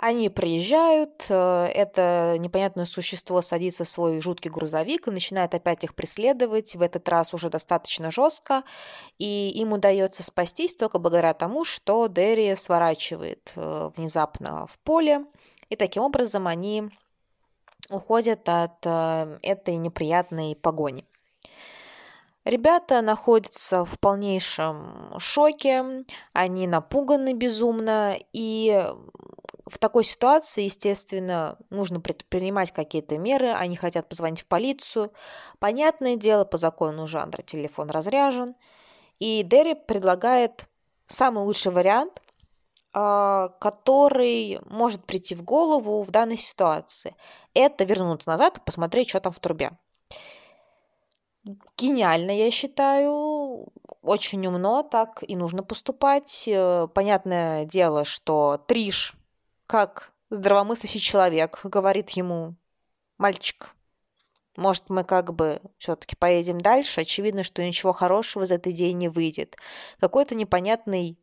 Они 0.00 0.28
приезжают, 0.28 1.26
э, 1.28 1.64
это 1.74 2.36
непонятное 2.38 2.84
существо 2.84 3.42
садится 3.42 3.82
в 3.82 3.88
свой 3.88 4.20
жуткий 4.20 4.48
грузовик 4.48 5.08
и 5.08 5.10
начинает 5.10 5.56
опять 5.56 5.82
их 5.82 5.96
преследовать, 5.96 6.76
в 6.76 6.82
этот 6.82 7.08
раз 7.08 7.34
уже 7.34 7.50
достаточно 7.50 8.12
жестко, 8.12 8.62
и 9.18 9.50
им 9.56 9.72
удается 9.72 10.22
спастись 10.22 10.76
только 10.76 11.00
благодаря 11.00 11.34
тому, 11.34 11.64
что 11.64 12.06
Дерри 12.06 12.54
сворачивает 12.54 13.52
э, 13.56 13.90
внезапно 13.96 14.68
в 14.68 14.78
поле, 14.78 15.24
и 15.68 15.74
таким 15.74 16.04
образом 16.04 16.46
они 16.46 16.84
уходят 17.90 18.48
от 18.48 18.86
э, 18.86 19.38
этой 19.42 19.78
неприятной 19.78 20.54
погони. 20.54 21.04
Ребята 22.44 23.02
находятся 23.02 23.84
в 23.84 23.98
полнейшем 23.98 25.18
шоке, 25.18 26.04
они 26.32 26.66
напуганы 26.66 27.34
безумно, 27.34 28.16
и 28.32 28.86
в 29.68 29.78
такой 29.78 30.04
ситуации, 30.04 30.64
естественно, 30.64 31.58
нужно 31.70 32.00
предпринимать 32.00 32.72
какие-то 32.72 33.18
меры, 33.18 33.52
они 33.52 33.76
хотят 33.76 34.08
позвонить 34.08 34.42
в 34.42 34.46
полицию. 34.46 35.12
Понятное 35.58 36.16
дело, 36.16 36.44
по 36.44 36.56
закону 36.56 37.06
жанра 37.06 37.42
телефон 37.42 37.90
разряжен. 37.90 38.54
И 39.18 39.42
Дерри 39.42 39.74
предлагает 39.74 40.66
самый 41.06 41.44
лучший 41.44 41.72
вариант, 41.72 42.22
а, 42.92 43.48
который 43.60 44.60
может 44.66 45.04
прийти 45.04 45.34
в 45.34 45.42
голову 45.42 46.02
в 46.02 46.10
данной 46.10 46.38
ситуации. 46.38 47.14
Это 47.52 47.84
вернуться 47.84 48.30
назад 48.30 48.58
и 48.58 48.60
посмотреть, 48.60 49.10
что 49.10 49.20
там 49.20 49.32
в 49.32 49.40
трубе. 49.40 49.72
Гениально, 51.76 52.30
я 52.30 52.50
считаю, 52.50 53.68
очень 54.02 54.46
умно, 54.46 54.82
так 54.82 55.22
и 55.26 55.34
нужно 55.36 55.62
поступать. 55.62 56.44
Э, 56.46 56.88
понятное 56.92 57.64
дело, 57.64 58.04
что 58.04 58.62
Триш 58.66 59.17
как 59.68 60.12
здравомыслящий 60.30 60.98
человек 60.98 61.60
говорит 61.62 62.10
ему, 62.10 62.56
мальчик, 63.18 63.74
может, 64.56 64.88
мы 64.88 65.04
как 65.04 65.34
бы 65.34 65.60
все-таки 65.78 66.16
поедем 66.16 66.58
дальше? 66.58 67.02
Очевидно, 67.02 67.44
что 67.44 67.62
ничего 67.62 67.92
хорошего 67.92 68.42
из 68.42 68.50
этой 68.50 68.72
идеи 68.72 68.90
не 68.90 69.08
выйдет. 69.08 69.56
Какой-то 70.00 70.34
непонятный 70.34 71.18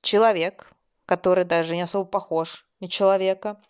человек, 0.00 0.72
который 1.04 1.44
даже 1.44 1.74
не 1.74 1.82
особо 1.82 2.04
похож 2.04 2.64
на 2.80 2.88
человека, 2.88 3.60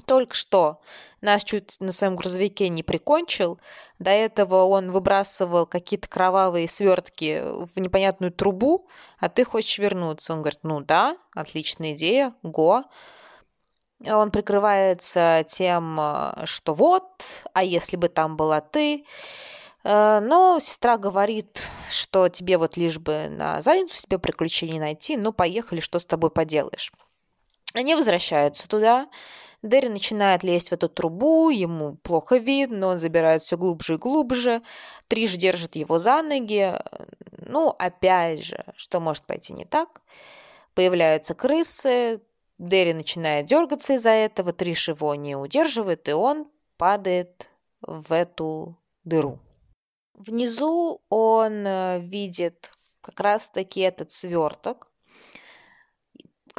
только 0.00 0.34
что 0.34 0.80
нас 1.20 1.44
чуть 1.44 1.80
на 1.80 1.92
своем 1.92 2.16
грузовике 2.16 2.68
не 2.68 2.82
прикончил. 2.82 3.58
До 3.98 4.10
этого 4.10 4.64
он 4.64 4.90
выбрасывал 4.90 5.66
какие-то 5.66 6.08
кровавые 6.08 6.68
свертки 6.68 7.42
в 7.42 7.78
непонятную 7.78 8.32
трубу, 8.32 8.88
а 9.18 9.28
ты 9.28 9.44
хочешь 9.44 9.78
вернуться. 9.78 10.32
Он 10.32 10.40
говорит, 10.40 10.60
ну 10.62 10.80
да, 10.80 11.16
отличная 11.34 11.92
идея, 11.92 12.34
го. 12.42 12.84
Он 14.06 14.30
прикрывается 14.30 15.44
тем, 15.46 16.00
что 16.44 16.72
вот, 16.72 17.44
а 17.52 17.62
если 17.62 17.96
бы 17.96 18.08
там 18.08 18.36
была 18.36 18.62
ты. 18.62 19.04
Э, 19.84 20.20
но 20.20 20.58
сестра 20.58 20.96
говорит, 20.96 21.68
что 21.90 22.28
тебе 22.28 22.58
вот 22.58 22.76
лишь 22.76 22.98
бы 22.98 23.28
на 23.28 23.60
задницу 23.60 23.96
себе 23.96 24.18
приключений 24.18 24.78
найти, 24.78 25.16
ну 25.16 25.32
поехали, 25.32 25.80
что 25.80 25.98
с 25.98 26.06
тобой 26.06 26.30
поделаешь. 26.30 26.92
Они 27.74 27.94
возвращаются 27.94 28.68
туда, 28.68 29.08
Дерри 29.62 29.88
начинает 29.88 30.42
лезть 30.42 30.70
в 30.70 30.72
эту 30.72 30.88
трубу, 30.88 31.50
ему 31.50 31.96
плохо 31.96 32.38
видно, 32.38 32.86
он 32.86 32.98
забирает 32.98 33.42
все 33.42 33.58
глубже 33.58 33.94
и 33.94 33.98
глубже. 33.98 34.62
Триш 35.08 35.34
держит 35.36 35.76
его 35.76 35.98
за 35.98 36.22
ноги. 36.22 36.72
Ну, 37.36 37.68
опять 37.78 38.42
же, 38.42 38.64
что 38.76 39.00
может 39.00 39.24
пойти 39.24 39.52
не 39.52 39.66
так? 39.66 40.00
Появляются 40.74 41.34
крысы, 41.34 42.22
Дерри 42.58 42.92
начинает 42.94 43.46
дергаться 43.46 43.94
из-за 43.94 44.10
этого, 44.10 44.52
Триш 44.52 44.88
его 44.88 45.14
не 45.14 45.36
удерживает, 45.36 46.08
и 46.08 46.12
он 46.12 46.50
падает 46.76 47.48
в 47.80 48.12
эту 48.12 48.78
дыру. 49.04 49.38
Внизу 50.14 51.00
он 51.08 51.66
э, 51.66 52.00
видит 52.00 52.72
как 53.00 53.20
раз-таки 53.20 53.80
этот 53.80 54.10
сверток, 54.10 54.89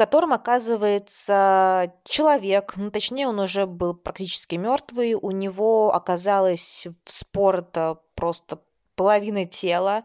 котором 0.02 0.34
оказывается 0.34 1.94
человек, 2.06 2.74
ну 2.76 2.90
точнее 2.90 3.28
он 3.28 3.40
уже 3.40 3.68
был 3.68 3.94
практически 3.94 4.56
мертвый, 4.56 5.14
у 5.14 5.30
него 5.30 5.94
оказалось 5.94 6.88
в 6.88 7.12
спорта 7.12 8.00
просто 8.16 8.58
половина 8.96 9.46
тела, 9.46 10.04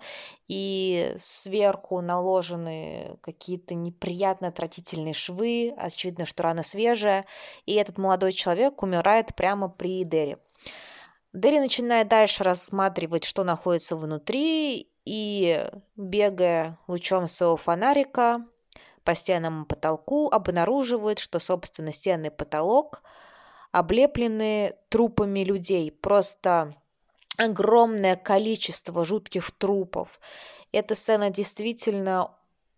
и 0.49 1.15
сверху 1.17 2.03
наложены 2.03 3.17
какие-то 3.23 3.75
неприятно 3.75 4.49
отвратительные 4.49 5.15
швы, 5.15 5.73
очевидно, 5.79 6.27
что 6.27 6.43
рана 6.43 6.63
свежая, 6.63 7.25
и 7.65 7.73
этот 7.73 7.97
молодой 7.97 8.33
человек 8.33 8.83
умирает 8.83 9.35
прямо 9.35 9.71
при 9.71 10.05
Дерри. 10.05 10.37
Дерри 11.33 11.59
начинает 11.59 12.09
дальше 12.09 12.45
рассматривать, 12.45 13.25
что 13.25 13.45
находится 13.45 13.97
внутри, 13.97 14.91
и, 15.07 15.65
бегая 15.97 16.79
лучом 16.87 17.29
своего 17.29 17.57
фонарика, 17.57 18.45
по 19.07 19.15
стенам 19.15 19.63
и 19.63 19.67
потолку, 19.67 20.29
обнаруживают, 20.29 21.19
что, 21.21 21.39
собственно, 21.39 21.93
стены 21.93 22.27
и 22.27 22.31
потолок 22.31 23.03
облеплены 23.73 24.75
трупами 24.89 25.41
людей. 25.41 25.93
Просто 25.93 26.75
огромное 27.39 28.17
количество 28.17 29.05
жутких 29.05 29.51
трупов. 29.53 30.21
Эта 30.73 30.95
сцена 30.95 31.31
действительно 31.31 32.35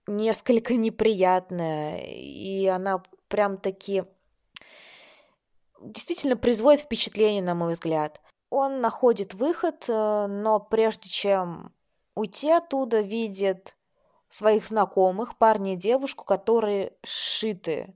несколько 0.06 0.74
неприятная, 0.74 2.00
и 2.04 2.66
она 2.66 3.02
прям 3.28 3.56
таки 3.56 4.04
действительно 5.80 6.36
производит 6.36 6.82
впечатление, 6.82 7.42
на 7.42 7.54
мой 7.54 7.72
взгляд. 7.72 8.20
Он 8.50 8.80
находит 8.80 9.34
выход, 9.34 9.84
э, 9.88 10.26
но 10.26 10.58
прежде 10.60 11.08
чем 11.08 11.72
уйти 12.14 12.50
оттуда, 12.50 13.00
видит 13.00 13.76
своих 14.28 14.66
знакомых, 14.66 15.36
парня 15.36 15.74
и 15.74 15.76
девушку, 15.76 16.24
которые 16.24 16.92
сшиты 17.04 17.94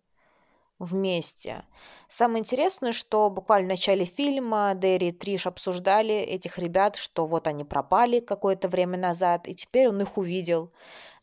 вместе. 0.82 1.64
Самое 2.08 2.40
интересное, 2.40 2.92
что 2.92 3.30
буквально 3.30 3.66
в 3.66 3.70
начале 3.70 4.04
фильма 4.04 4.74
Дэри 4.74 5.08
и 5.08 5.12
Триш 5.12 5.46
обсуждали 5.46 6.14
этих 6.14 6.58
ребят, 6.58 6.96
что 6.96 7.26
вот 7.26 7.46
они 7.46 7.64
пропали 7.64 8.20
какое-то 8.20 8.68
время 8.68 8.98
назад, 8.98 9.48
и 9.48 9.54
теперь 9.54 9.88
он 9.88 10.00
их 10.00 10.18
увидел 10.18 10.72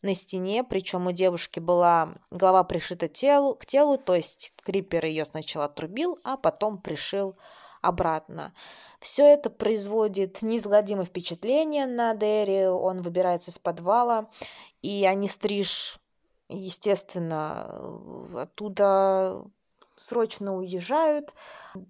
на 0.02 0.14
стене, 0.14 0.64
причем 0.64 1.06
у 1.06 1.12
девушки 1.12 1.60
была 1.60 2.14
голова 2.30 2.64
пришита 2.64 3.06
телу, 3.08 3.54
к 3.54 3.66
телу, 3.66 3.98
то 3.98 4.14
есть 4.14 4.52
Крипер 4.62 5.04
ее 5.04 5.24
сначала 5.24 5.66
отрубил, 5.66 6.18
а 6.24 6.36
потом 6.36 6.78
пришил 6.78 7.36
обратно. 7.80 8.52
Все 8.98 9.24
это 9.24 9.50
производит 9.50 10.42
неизгладимое 10.42 11.04
впечатление 11.04 11.86
на 11.86 12.14
Дэри, 12.14 12.66
он 12.66 13.02
выбирается 13.02 13.50
из 13.50 13.58
подвала, 13.58 14.28
и 14.82 15.06
они 15.06 15.28
стриж 15.28 15.98
естественно, 16.50 18.02
оттуда 18.34 19.44
срочно 19.96 20.56
уезжают. 20.56 21.32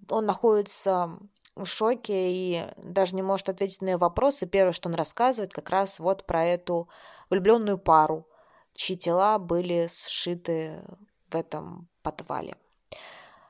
Он 0.09 0.25
находится 0.25 1.17
в 1.55 1.65
шоке 1.65 2.31
и 2.31 2.65
даже 2.77 3.15
не 3.15 3.21
может 3.21 3.49
ответить 3.49 3.81
на 3.81 3.89
ее 3.89 3.97
вопросы. 3.97 4.45
Первое, 4.47 4.73
что 4.73 4.89
он 4.89 4.95
рассказывает, 4.95 5.53
как 5.53 5.69
раз 5.69 5.99
вот 5.99 6.25
про 6.25 6.45
эту 6.45 6.87
влюбленную 7.29 7.77
пару, 7.77 8.27
чьи 8.73 8.95
тела 8.95 9.37
были 9.39 9.87
сшиты 9.87 10.83
в 11.29 11.35
этом 11.35 11.89
подвале. 12.03 12.55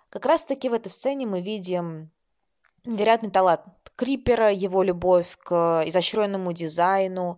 Как 0.09 0.25
раз-таки 0.25 0.69
в 0.69 0.73
этой 0.73 0.89
сцене 0.89 1.25
мы 1.25 1.41
видим 1.41 2.11
вероятный 2.85 3.31
талант 3.31 3.61
Крипера, 3.95 4.51
его 4.51 4.83
любовь 4.83 5.37
к 5.37 5.83
изощренному 5.85 6.53
дизайну, 6.53 7.37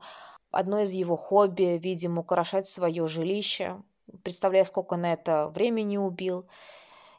одно 0.51 0.79
из 0.79 0.91
его 0.91 1.15
хобби, 1.15 1.79
видимо, 1.81 2.21
украшать 2.21 2.67
свое 2.67 3.07
жилище. 3.07 3.81
Представляю, 4.23 4.65
сколько 4.65 4.95
на 4.95 5.13
это 5.13 5.47
времени 5.47 5.97
убил. 5.97 6.45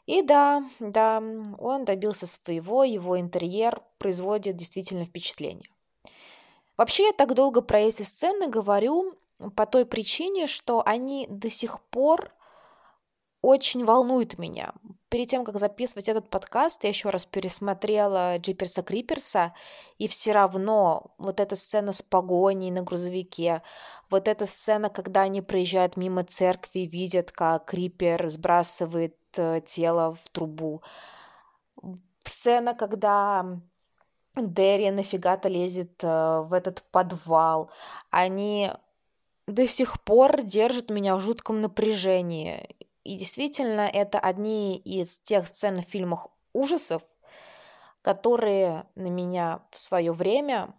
И 0.05 0.21
да, 0.21 0.63
да, 0.79 1.21
он 1.57 1.85
добился 1.85 2.27
своего, 2.27 2.83
его 2.83 3.19
интерьер 3.19 3.81
производит 3.97 4.55
действительно 4.55 5.05
впечатление. 5.05 5.69
Вообще 6.77 7.07
я 7.07 7.13
так 7.13 7.33
долго 7.33 7.61
про 7.61 7.79
эти 7.79 8.03
сцены 8.03 8.47
говорю 8.47 9.15
по 9.55 9.65
той 9.65 9.85
причине, 9.85 10.47
что 10.47 10.83
они 10.85 11.27
до 11.29 11.49
сих 11.49 11.81
пор 11.81 12.31
очень 13.45 13.85
волнуют 13.85 14.39
меня. 14.39 14.73
Перед 15.09 15.27
тем, 15.27 15.45
как 15.45 15.59
записывать 15.59 16.09
этот 16.09 16.31
подкаст, 16.31 16.83
я 16.83 16.89
еще 16.89 17.11
раз 17.11 17.27
пересмотрела 17.27 18.37
Джиперса 18.39 18.81
Криперса, 18.81 19.53
и 19.99 20.07
все 20.07 20.31
равно 20.31 21.13
вот 21.19 21.39
эта 21.39 21.55
сцена 21.55 21.91
с 21.91 22.01
погоней 22.01 22.71
на 22.71 22.81
грузовике, 22.81 23.61
вот 24.09 24.27
эта 24.27 24.47
сцена, 24.47 24.89
когда 24.89 25.21
они 25.21 25.41
проезжают 25.41 25.95
мимо 25.95 26.23
церкви, 26.23 26.79
видят, 26.79 27.31
как 27.31 27.65
Крипер 27.65 28.29
сбрасывает 28.29 29.15
э, 29.37 29.61
тело 29.63 30.15
в 30.15 30.27
трубу. 30.31 30.81
Сцена, 32.23 32.73
когда 32.73 33.45
Дерри 34.35 34.89
нафига-то 34.89 35.49
лезет 35.49 36.03
э, 36.03 36.41
в 36.47 36.51
этот 36.51 36.81
подвал. 36.91 37.69
Они 38.09 38.71
до 39.45 39.67
сих 39.67 40.01
пор 40.01 40.41
держат 40.41 40.89
меня 40.89 41.15
в 41.15 41.19
жутком 41.19 41.61
напряжении. 41.61 42.75
И 43.05 43.15
действительно, 43.15 43.81
это 43.81 44.19
одни 44.19 44.77
из 44.79 45.19
тех 45.19 45.47
сцен 45.47 45.81
в 45.81 45.85
фильмах 45.85 46.27
ужасов, 46.53 47.03
которые 48.01 48.87
на 48.95 49.07
меня 49.07 49.61
в 49.69 49.77
свое 49.77 50.11
время 50.11 50.73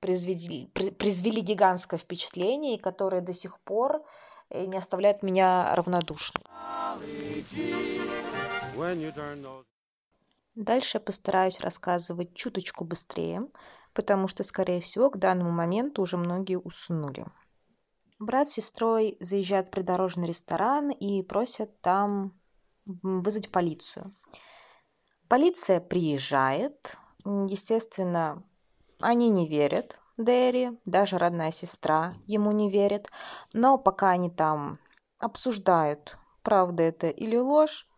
произвели, 0.00 0.66
произвели 0.66 1.40
гигантское 1.40 1.98
впечатление, 1.98 2.74
и 2.74 2.80
которые 2.80 3.22
до 3.22 3.32
сих 3.32 3.60
пор 3.60 4.04
э, 4.48 4.64
не 4.64 4.76
оставляют 4.76 5.22
меня 5.22 5.72
равнодушной. 5.76 6.44
Дальше 10.56 10.96
я 10.96 11.00
постараюсь 11.00 11.60
рассказывать 11.60 12.34
чуточку 12.34 12.84
быстрее, 12.84 13.42
потому 13.92 14.26
что, 14.26 14.42
скорее 14.42 14.80
всего, 14.80 15.10
к 15.10 15.18
данному 15.18 15.52
моменту 15.52 16.02
уже 16.02 16.16
многие 16.16 16.58
уснули. 16.58 17.24
Брат 18.20 18.48
с 18.48 18.52
сестрой 18.52 19.16
заезжают 19.18 19.68
в 19.68 19.70
придорожный 19.70 20.28
ресторан 20.28 20.90
и 20.90 21.22
просят 21.22 21.80
там 21.80 22.38
вызвать 22.84 23.50
полицию. 23.50 24.14
Полиция 25.26 25.80
приезжает. 25.80 26.98
Естественно, 27.24 28.42
они 29.00 29.30
не 29.30 29.48
верят 29.48 29.98
Дэри, 30.18 30.78
даже 30.84 31.16
родная 31.16 31.50
сестра 31.50 32.14
ему 32.26 32.52
не 32.52 32.68
верит. 32.68 33.08
Но 33.54 33.78
пока 33.78 34.10
они 34.10 34.30
там 34.30 34.78
обсуждают, 35.18 36.18
правда 36.42 36.82
это 36.82 37.08
или 37.08 37.36
ложь, 37.36 37.88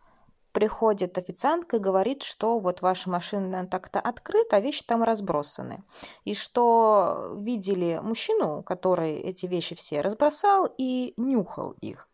приходит 0.53 1.17
официантка 1.17 1.77
и 1.77 1.79
говорит, 1.79 2.23
что 2.23 2.59
вот 2.59 2.81
ваша 2.81 3.09
машина 3.09 3.67
так-то 3.67 3.99
открыта, 3.99 4.57
а 4.57 4.59
вещи 4.59 4.83
там 4.85 5.03
разбросаны. 5.03 5.83
И 6.23 6.33
что 6.33 7.35
видели 7.37 7.99
мужчину, 8.01 8.63
который 8.63 9.15
эти 9.15 9.47
вещи 9.47 9.75
все 9.75 10.01
разбросал 10.01 10.73
и 10.77 11.13
нюхал 11.17 11.75
их. 11.81 12.07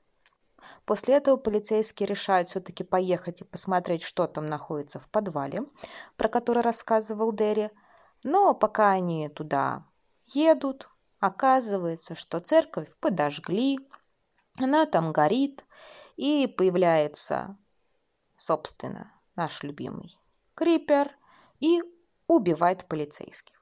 После 0.85 1.15
этого 1.15 1.37
полицейские 1.37 2.07
решают 2.07 2.49
все-таки 2.49 2.83
поехать 2.83 3.41
и 3.41 3.45
посмотреть, 3.45 4.01
что 4.01 4.25
там 4.25 4.45
находится 4.45 4.99
в 4.99 5.09
подвале, 5.09 5.61
про 6.17 6.29
который 6.29 6.63
рассказывал 6.63 7.31
Дерри. 7.31 7.69
Но 8.23 8.55
пока 8.55 8.91
они 8.91 9.29
туда 9.29 9.85
едут, 10.33 10.89
оказывается, 11.19 12.15
что 12.15 12.39
церковь 12.39 12.95
подожгли, 12.99 13.79
она 14.57 14.85
там 14.85 15.11
горит, 15.11 15.65
и 16.15 16.47
появляется 16.47 17.57
собственно, 18.39 19.11
наш 19.35 19.63
любимый 19.63 20.17
Крипер, 20.55 21.15
и 21.59 21.81
убивает 22.27 22.85
полицейских. 22.85 23.55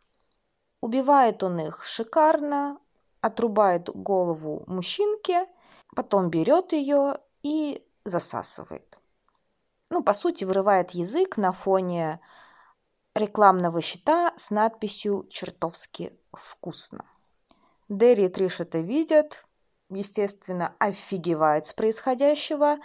Убивает 0.81 1.43
он 1.43 1.59
их 1.59 1.83
шикарно, 1.83 2.79
отрубает 3.21 3.89
голову 3.89 4.63
мужчинке, 4.67 5.47
потом 5.95 6.29
берет 6.29 6.73
ее 6.73 7.19
и 7.43 7.83
засасывает. 8.05 8.97
Ну, 9.89 10.03
по 10.03 10.13
сути, 10.13 10.43
вырывает 10.43 10.91
язык 10.91 11.37
на 11.37 11.51
фоне 11.51 12.19
рекламного 13.15 13.81
щита 13.81 14.33
с 14.35 14.51
надписью 14.51 15.25
«Чертовски 15.29 16.13
вкусно». 16.31 17.05
Дерри 17.89 18.25
и 18.25 18.29
Триш 18.29 18.59
это 18.59 18.79
видят, 18.79 19.45
естественно, 19.89 20.75
офигевают 20.77 21.67
с 21.67 21.73
происходящего 21.73 22.77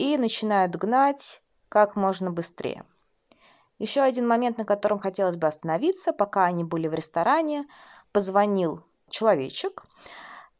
и 0.00 0.16
начинают 0.16 0.76
гнать 0.76 1.42
как 1.68 1.94
можно 1.94 2.30
быстрее. 2.30 2.84
Еще 3.78 4.00
один 4.00 4.26
момент, 4.26 4.56
на 4.56 4.64
котором 4.64 4.98
хотелось 4.98 5.36
бы 5.36 5.46
остановиться, 5.46 6.14
пока 6.14 6.46
они 6.46 6.64
были 6.64 6.88
в 6.88 6.94
ресторане, 6.94 7.66
позвонил 8.10 8.82
человечек, 9.10 9.84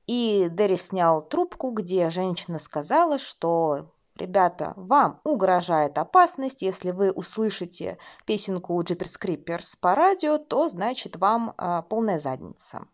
и 0.07 0.49
Дерри 0.51 0.77
снял 0.77 1.23
трубку, 1.23 1.71
где 1.71 2.11
женщина 2.11 2.59
сказала, 2.59 3.19
что 3.19 3.91
Ребята, 4.17 4.75
вам 4.77 5.19
угрожает 5.25 5.97
опасность. 5.97 6.61
Если 6.61 6.91
вы 6.91 7.11
услышите 7.11 7.97
песенку 8.27 8.79
Jeepers 8.83 9.19
Creepers 9.19 9.79
по 9.81 9.95
радио, 9.95 10.37
то 10.37 10.69
значит 10.69 11.17
вам 11.17 11.55
а, 11.57 11.81
полная 11.81 12.19
задница. 12.19 12.87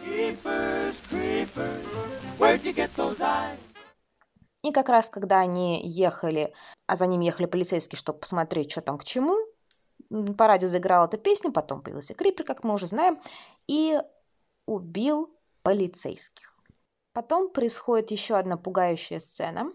Jeepers, 0.00 0.94
creepers, 1.10 1.82
where'd 2.38 2.62
you 2.62 2.72
get 2.72 2.90
those 2.94 3.20
eyes? 3.20 3.73
И 4.64 4.72
как 4.72 4.88
раз, 4.88 5.10
когда 5.10 5.40
они 5.40 5.86
ехали, 5.86 6.54
а 6.86 6.96
за 6.96 7.06
ним 7.06 7.20
ехали 7.20 7.44
полицейские, 7.44 7.98
чтобы 7.98 8.20
посмотреть, 8.20 8.70
что 8.70 8.80
там 8.80 8.96
к 8.96 9.04
чему, 9.04 9.36
по 10.38 10.46
радио 10.46 10.68
заиграла 10.68 11.04
эта 11.04 11.18
песня, 11.18 11.52
потом 11.52 11.82
появился 11.82 12.14
Крипер, 12.14 12.46
как 12.46 12.64
мы 12.64 12.72
уже 12.72 12.86
знаем, 12.86 13.18
и 13.66 14.00
убил 14.64 15.30
полицейских. 15.62 16.54
Потом 17.12 17.50
происходит 17.50 18.10
еще 18.10 18.36
одна 18.36 18.56
пугающая 18.56 19.20
сцена. 19.20 19.70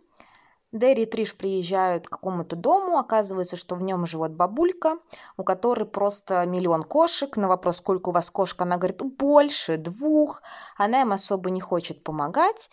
Дерри 0.72 1.04
и 1.04 1.06
Триш 1.06 1.38
приезжают 1.38 2.08
к 2.08 2.12
какому-то 2.12 2.56
дому, 2.56 2.98
оказывается, 2.98 3.58
что 3.58 3.76
в 3.76 3.84
нем 3.84 4.08
живет 4.08 4.34
бабулька, 4.34 4.98
у 5.38 5.44
которой 5.44 5.86
просто 5.86 6.46
миллион 6.48 6.82
кошек. 6.82 7.38
На 7.38 7.48
вопрос, 7.48 7.78
сколько 7.78 8.10
у 8.10 8.12
вас 8.12 8.32
кошек, 8.32 8.60
она 8.64 8.78
говорит, 8.78 9.04
больше 9.04 9.78
двух. 9.78 10.42
Она 10.78 11.02
им 11.02 11.12
особо 11.12 11.52
не 11.52 11.62
хочет 11.62 12.04
помогать. 12.04 12.72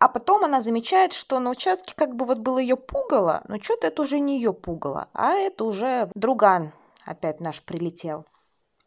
А 0.00 0.08
потом 0.08 0.44
она 0.44 0.62
замечает, 0.62 1.12
что 1.12 1.38
на 1.40 1.50
участке 1.50 1.92
как 1.94 2.16
бы 2.16 2.24
вот 2.24 2.38
было 2.38 2.58
ее 2.58 2.76
пугало, 2.76 3.42
но 3.48 3.60
что-то 3.60 3.86
это 3.86 4.00
уже 4.00 4.18
не 4.18 4.36
ее 4.36 4.54
пугало, 4.54 5.08
а 5.12 5.34
это 5.34 5.64
уже 5.64 6.08
друган 6.14 6.72
опять 7.04 7.40
наш 7.40 7.62
прилетел. 7.62 8.24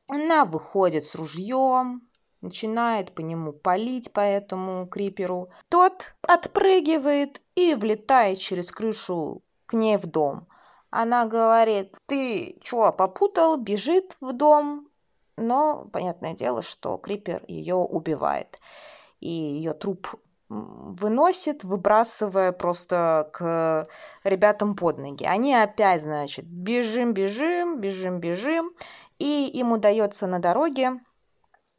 Она 0.09 0.43
выходит 0.43 1.05
с 1.05 1.13
ружьем, 1.13 2.01
начинает 2.41 3.13
по 3.13 3.21
нему 3.21 3.53
палить 3.53 4.11
по 4.11 4.21
этому 4.21 4.87
криперу. 4.87 5.49
Тот 5.69 6.15
отпрыгивает 6.27 7.41
и 7.53 7.75
влетает 7.75 8.39
через 8.39 8.71
крышу 8.71 9.43
к 9.67 9.73
ней 9.73 9.97
в 9.97 10.07
дом. 10.07 10.47
Она 10.89 11.25
говорит, 11.25 11.95
ты 12.07 12.57
чё, 12.63 12.91
попутал, 12.91 13.57
бежит 13.57 14.17
в 14.19 14.33
дом, 14.33 14.89
но 15.37 15.87
понятное 15.93 16.33
дело, 16.33 16.63
что 16.63 16.97
крипер 16.97 17.43
ее 17.47 17.75
убивает. 17.75 18.59
И 19.19 19.29
ее 19.29 19.73
труп 19.73 20.15
выносит, 20.49 21.63
выбрасывая 21.63 22.51
просто 22.51 23.29
к 23.33 23.87
ребятам 24.23 24.75
под 24.75 24.99
ноги. 24.99 25.23
Они 25.23 25.55
опять, 25.55 26.01
значит, 26.01 26.45
бежим, 26.45 27.13
бежим, 27.13 27.79
бежим, 27.79 28.19
бежим, 28.19 28.71
и 29.19 29.49
им 29.53 29.71
удается 29.71 30.27
на 30.27 30.39
дороге 30.39 30.99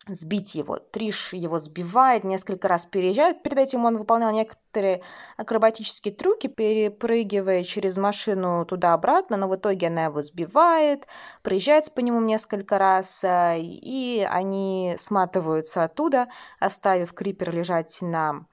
сбить 0.06 0.54
его. 0.54 0.78
Триш 0.78 1.32
его 1.32 1.58
сбивает, 1.58 2.24
несколько 2.24 2.68
раз 2.68 2.86
переезжает. 2.86 3.42
Перед 3.42 3.58
этим 3.58 3.84
он 3.84 3.96
выполнял 3.96 4.32
некоторые 4.32 5.02
акробатические 5.36 6.14
трюки, 6.14 6.46
перепрыгивая 6.46 7.64
через 7.64 7.96
машину 7.96 8.64
туда-обратно, 8.66 9.36
но 9.36 9.48
в 9.48 9.56
итоге 9.56 9.86
она 9.88 10.04
его 10.04 10.20
сбивает, 10.22 11.06
проезжается 11.42 11.92
по 11.92 12.00
нему 12.00 12.20
несколько 12.20 12.78
раз, 12.78 13.24
э, 13.24 13.58
и 13.60 14.26
они 14.28 14.94
сматываются 14.98 15.84
оттуда, 15.84 16.28
оставив 16.58 17.12
Крипер 17.12 17.54
лежать 17.54 17.98
на 18.02 18.46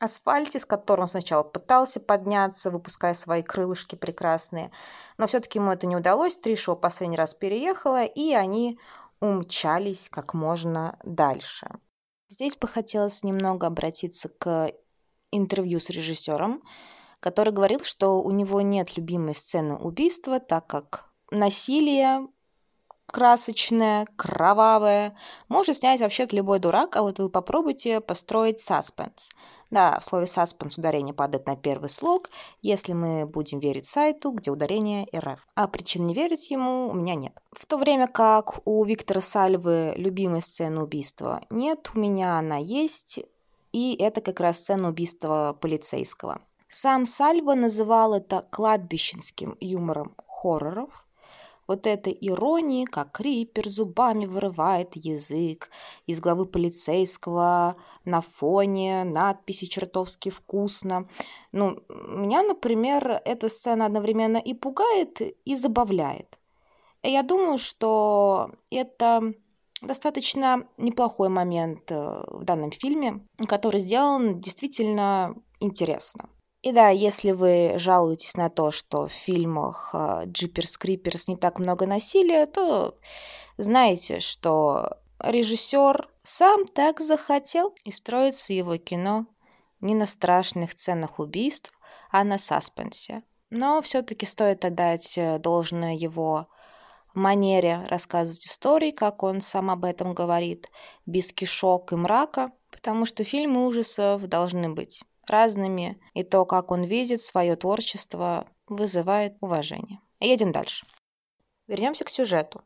асфальте, 0.00 0.58
с 0.58 0.66
которым 0.66 1.06
сначала 1.06 1.42
пытался 1.42 2.00
подняться, 2.00 2.70
выпуская 2.70 3.14
свои 3.14 3.42
крылышки 3.42 3.94
прекрасные. 3.94 4.70
Но 5.18 5.26
все-таки 5.26 5.58
ему 5.58 5.70
это 5.72 5.86
не 5.86 5.96
удалось. 5.96 6.36
Триша 6.36 6.74
последний 6.74 7.16
раз 7.16 7.34
переехала, 7.34 8.04
и 8.04 8.32
они 8.32 8.78
умчались 9.20 10.08
как 10.10 10.34
можно 10.34 10.98
дальше. 11.04 11.68
Здесь 12.28 12.56
бы 12.56 12.66
хотелось 12.66 13.22
немного 13.22 13.66
обратиться 13.66 14.28
к 14.28 14.72
интервью 15.30 15.80
с 15.80 15.90
режиссером, 15.90 16.62
который 17.20 17.52
говорил, 17.52 17.80
что 17.82 18.22
у 18.22 18.30
него 18.30 18.60
нет 18.60 18.96
любимой 18.96 19.34
сцены 19.34 19.76
убийства, 19.76 20.40
так 20.40 20.66
как 20.66 21.10
насилие 21.30 22.28
красочная, 23.14 24.08
кровавая. 24.16 25.16
Может 25.48 25.76
снять 25.76 26.00
вообще-то 26.00 26.34
любой 26.34 26.58
дурак, 26.58 26.96
а 26.96 27.02
вот 27.02 27.20
вы 27.20 27.28
попробуйте 27.28 28.00
построить 28.00 28.58
саспенс. 28.58 29.30
Да, 29.70 30.00
в 30.00 30.04
слове 30.04 30.26
саспенс 30.26 30.78
ударение 30.78 31.14
падает 31.14 31.46
на 31.46 31.54
первый 31.54 31.90
слог, 31.90 32.30
если 32.60 32.92
мы 32.92 33.24
будем 33.24 33.60
верить 33.60 33.86
сайту, 33.86 34.32
где 34.32 34.50
ударение 34.50 35.06
РФ. 35.16 35.38
А 35.54 35.68
причин 35.68 36.02
не 36.02 36.12
верить 36.12 36.50
ему 36.50 36.88
у 36.88 36.92
меня 36.92 37.14
нет. 37.14 37.40
В 37.52 37.66
то 37.66 37.76
время 37.76 38.08
как 38.08 38.66
у 38.66 38.84
Виктора 38.84 39.20
Сальвы 39.20 39.92
любимой 39.96 40.42
сцены 40.42 40.82
убийства 40.82 41.40
нет, 41.50 41.92
у 41.94 42.00
меня 42.00 42.36
она 42.36 42.56
есть, 42.56 43.20
и 43.70 43.94
это 43.94 44.22
как 44.22 44.40
раз 44.40 44.58
сцена 44.58 44.88
убийства 44.88 45.56
полицейского. 45.60 46.40
Сам 46.66 47.06
Сальва 47.06 47.54
называл 47.54 48.14
это 48.14 48.44
кладбищенским 48.50 49.56
юмором 49.60 50.16
хорроров, 50.26 51.03
вот 51.66 51.86
этой 51.86 52.16
иронии, 52.20 52.84
как 52.84 53.20
Риппер 53.20 53.68
зубами 53.68 54.26
вырывает 54.26 54.96
язык 54.96 55.70
из 56.06 56.20
главы 56.20 56.46
полицейского 56.46 57.76
на 58.04 58.20
фоне 58.20 59.04
надписи 59.04 59.66
«Чертовски 59.66 60.30
вкусно». 60.30 61.08
Ну, 61.52 61.78
меня, 61.88 62.42
например, 62.42 63.20
эта 63.24 63.48
сцена 63.48 63.86
одновременно 63.86 64.38
и 64.38 64.54
пугает, 64.54 65.20
и 65.20 65.56
забавляет. 65.56 66.38
И 67.02 67.10
я 67.10 67.22
думаю, 67.22 67.58
что 67.58 68.50
это 68.70 69.34
достаточно 69.82 70.66
неплохой 70.78 71.28
момент 71.28 71.90
э, 71.90 72.24
в 72.28 72.44
данном 72.44 72.70
фильме, 72.70 73.26
который 73.46 73.80
сделан 73.80 74.40
действительно 74.40 75.34
интересно. 75.60 76.28
И 76.64 76.72
да, 76.72 76.88
если 76.88 77.32
вы 77.32 77.74
жалуетесь 77.76 78.38
на 78.38 78.48
то, 78.48 78.70
что 78.70 79.06
в 79.06 79.12
фильмах 79.12 79.94
Джиперс 80.24 80.78
Криперс 80.78 81.28
не 81.28 81.36
так 81.36 81.58
много 81.58 81.84
насилия, 81.84 82.46
то 82.46 82.96
знаете, 83.58 84.18
что 84.18 84.96
режиссер 85.18 86.08
сам 86.22 86.64
так 86.64 87.00
захотел, 87.00 87.74
и 87.84 87.90
строится 87.90 88.54
его 88.54 88.78
кино 88.78 89.26
не 89.82 89.94
на 89.94 90.06
страшных 90.06 90.72
сценах 90.72 91.18
убийств, 91.18 91.70
а 92.10 92.24
на 92.24 92.38
саспенсе. 92.38 93.24
Но 93.50 93.82
все-таки 93.82 94.24
стоит 94.24 94.64
отдать 94.64 95.18
э, 95.18 95.38
должное 95.38 95.94
его 95.94 96.48
манере 97.12 97.84
рассказывать 97.90 98.46
истории, 98.46 98.90
как 98.90 99.22
он 99.22 99.42
сам 99.42 99.70
об 99.70 99.84
этом 99.84 100.14
говорит, 100.14 100.70
без 101.04 101.30
кишок 101.30 101.92
и 101.92 101.96
мрака, 101.96 102.52
потому 102.70 103.04
что 103.04 103.22
фильмы 103.22 103.66
ужасов 103.66 104.26
должны 104.26 104.70
быть 104.70 105.04
разными, 105.30 106.00
и 106.14 106.22
то, 106.22 106.44
как 106.44 106.70
он 106.70 106.84
видит 106.84 107.20
свое 107.20 107.56
творчество, 107.56 108.46
вызывает 108.66 109.36
уважение. 109.40 110.00
Едем 110.20 110.52
дальше. 110.52 110.86
Вернемся 111.66 112.04
к 112.04 112.10
сюжету. 112.10 112.62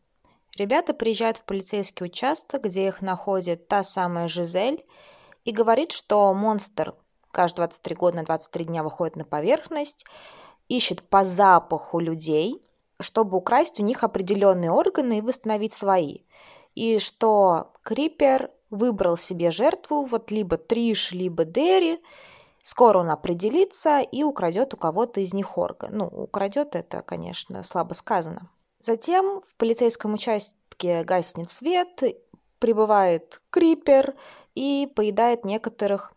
Ребята 0.57 0.93
приезжают 0.95 1.39
в 1.39 1.45
полицейский 1.45 2.07
участок, 2.07 2.65
где 2.65 2.89
их 2.89 3.03
находит 3.03 3.69
та 3.69 3.83
самая 3.83 4.29
Жизель, 4.29 4.85
и 5.45 5.53
говорит, 5.53 5.93
что 5.93 6.35
монстр 6.35 6.95
каждые 7.31 7.67
23 7.67 7.97
года 7.97 8.17
на 8.17 8.25
23 8.25 8.65
дня 8.65 8.83
выходит 8.83 9.17
на 9.17 9.25
поверхность, 9.25 10.05
ищет 10.69 11.03
по 11.09 11.25
запаху 11.25 12.01
людей, 12.01 12.63
чтобы 13.01 13.37
украсть 13.37 13.79
у 13.79 13.85
них 13.85 14.03
определенные 14.03 14.71
органы 14.71 15.19
и 15.19 15.23
восстановить 15.23 15.73
свои. 15.73 16.19
И 16.75 16.99
что 16.99 17.73
Крипер 17.83 18.51
выбрал 18.71 19.17
себе 19.17 19.51
жертву, 19.51 20.05
вот 20.05 20.31
либо 20.31 20.57
Триш, 20.57 21.13
либо 21.13 21.45
Дерри, 21.45 22.01
Скоро 22.69 22.99
он 22.99 23.09
определится 23.09 24.01
и 24.01 24.23
украдет 24.23 24.75
у 24.75 24.77
кого-то 24.77 25.21
из 25.21 25.33
них 25.33 25.57
орган. 25.57 25.89
Ну, 25.91 26.05
украдет 26.05 26.77
это, 26.77 27.01
конечно, 27.01 27.63
слабо 27.63 27.95
сказано. 27.95 28.51
Затем 28.79 29.41
в 29.41 29.55
полицейском 29.57 30.13
участке 30.13 31.03
гаснет 31.03 31.49
свет, 31.49 32.03
прибывает 32.59 33.41
крипер 33.49 34.15
и 34.55 34.87
поедает 34.95 35.47
некоторых 35.47 36.13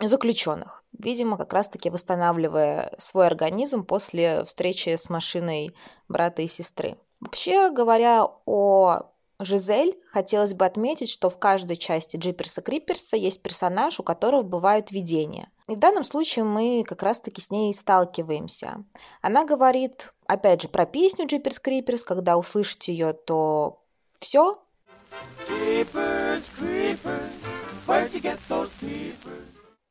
заключенных. 0.00 0.82
Видимо, 0.98 1.36
как 1.36 1.52
раз-таки 1.52 1.88
восстанавливая 1.88 2.92
свой 2.98 3.28
организм 3.28 3.84
после 3.84 4.44
встречи 4.46 4.96
с 4.96 5.08
машиной 5.08 5.72
брата 6.08 6.42
и 6.42 6.48
сестры. 6.48 6.98
Вообще 7.20 7.70
говоря 7.70 8.26
о 8.44 9.12
Жизель, 9.40 9.98
хотелось 10.10 10.54
бы 10.54 10.64
отметить, 10.64 11.08
что 11.08 11.30
в 11.30 11.38
каждой 11.38 11.76
части 11.76 12.16
Джиперса 12.16 12.62
Криперса 12.62 13.16
есть 13.16 13.42
персонаж, 13.42 14.00
у 14.00 14.02
которого 14.02 14.42
бывают 14.42 14.90
видения. 14.90 15.50
И 15.68 15.76
в 15.76 15.78
данном 15.78 16.04
случае 16.04 16.44
мы 16.44 16.84
как 16.86 17.02
раз-таки 17.02 17.40
с 17.40 17.50
ней 17.50 17.72
сталкиваемся. 17.72 18.84
Она 19.22 19.44
говорит, 19.44 20.12
опять 20.26 20.62
же, 20.62 20.68
про 20.68 20.84
песню 20.84 21.26
Джиперс 21.26 21.60
Криперс, 21.60 22.02
когда 22.02 22.36
услышите 22.36 22.92
ее, 22.92 23.12
то 23.12 23.82
все. 24.18 24.58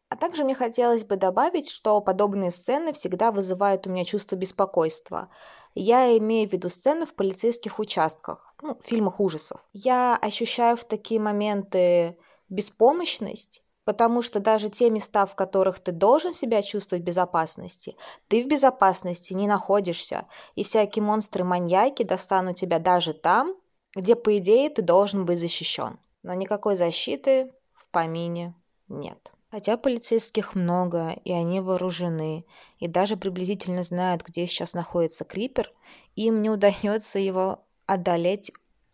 А 0.09 0.15
также 0.15 0.43
мне 0.43 0.55
хотелось 0.55 1.03
бы 1.03 1.17
добавить, 1.17 1.69
что 1.69 2.01
подобные 2.01 2.49
сцены 2.49 2.93
всегда 2.93 3.31
вызывают 3.31 3.85
у 3.85 3.91
меня 3.91 4.05
чувство 4.05 4.35
беспокойства. 4.35 5.29
Я 5.75 6.17
имею 6.17 6.49
в 6.49 6.53
виду 6.53 6.67
сцены 6.67 7.05
в 7.05 7.13
полицейских 7.13 7.77
участках, 7.77 8.48
ну, 8.61 8.77
фильмах 8.83 9.19
ужасов. 9.19 9.63
Я 9.73 10.15
ощущаю 10.15 10.77
в 10.77 10.83
такие 10.83 11.19
моменты 11.19 12.17
беспомощность, 12.49 13.63
потому 13.85 14.21
что 14.21 14.39
даже 14.39 14.69
те 14.69 14.89
места, 14.89 15.25
в 15.25 15.35
которых 15.35 15.79
ты 15.79 15.91
должен 15.91 16.33
себя 16.33 16.61
чувствовать 16.61 17.03
в 17.03 17.07
безопасности, 17.07 17.95
ты 18.27 18.43
в 18.43 18.47
безопасности 18.47 19.33
не 19.33 19.47
находишься, 19.47 20.27
и 20.55 20.63
всякие 20.63 21.03
монстры-маньяки 21.03 22.03
достанут 22.03 22.57
тебя 22.57 22.79
даже 22.79 23.13
там, 23.13 23.55
где, 23.95 24.15
по 24.15 24.35
идее, 24.37 24.69
ты 24.69 24.81
должен 24.81 25.25
быть 25.25 25.39
защищен. 25.39 25.99
Но 26.21 26.33
никакой 26.33 26.75
защиты 26.75 27.51
в 27.73 27.87
помине 27.89 28.53
нет. 28.87 29.31
Хотя 29.51 29.77
полицейских 29.77 30.53
много, 30.53 31.15
и 31.23 31.31
они 31.31 31.59
вооружены, 31.59 32.45
и 32.77 32.87
даже 32.87 33.17
приблизительно 33.17 33.81
знают, 33.81 34.21
где 34.21 34.45
сейчас 34.45 34.75
находится 34.75 35.25
Крипер, 35.25 35.73
им 36.15 36.43
не 36.43 36.51
удается 36.51 37.17
его 37.17 37.65
одолеть 37.89 38.51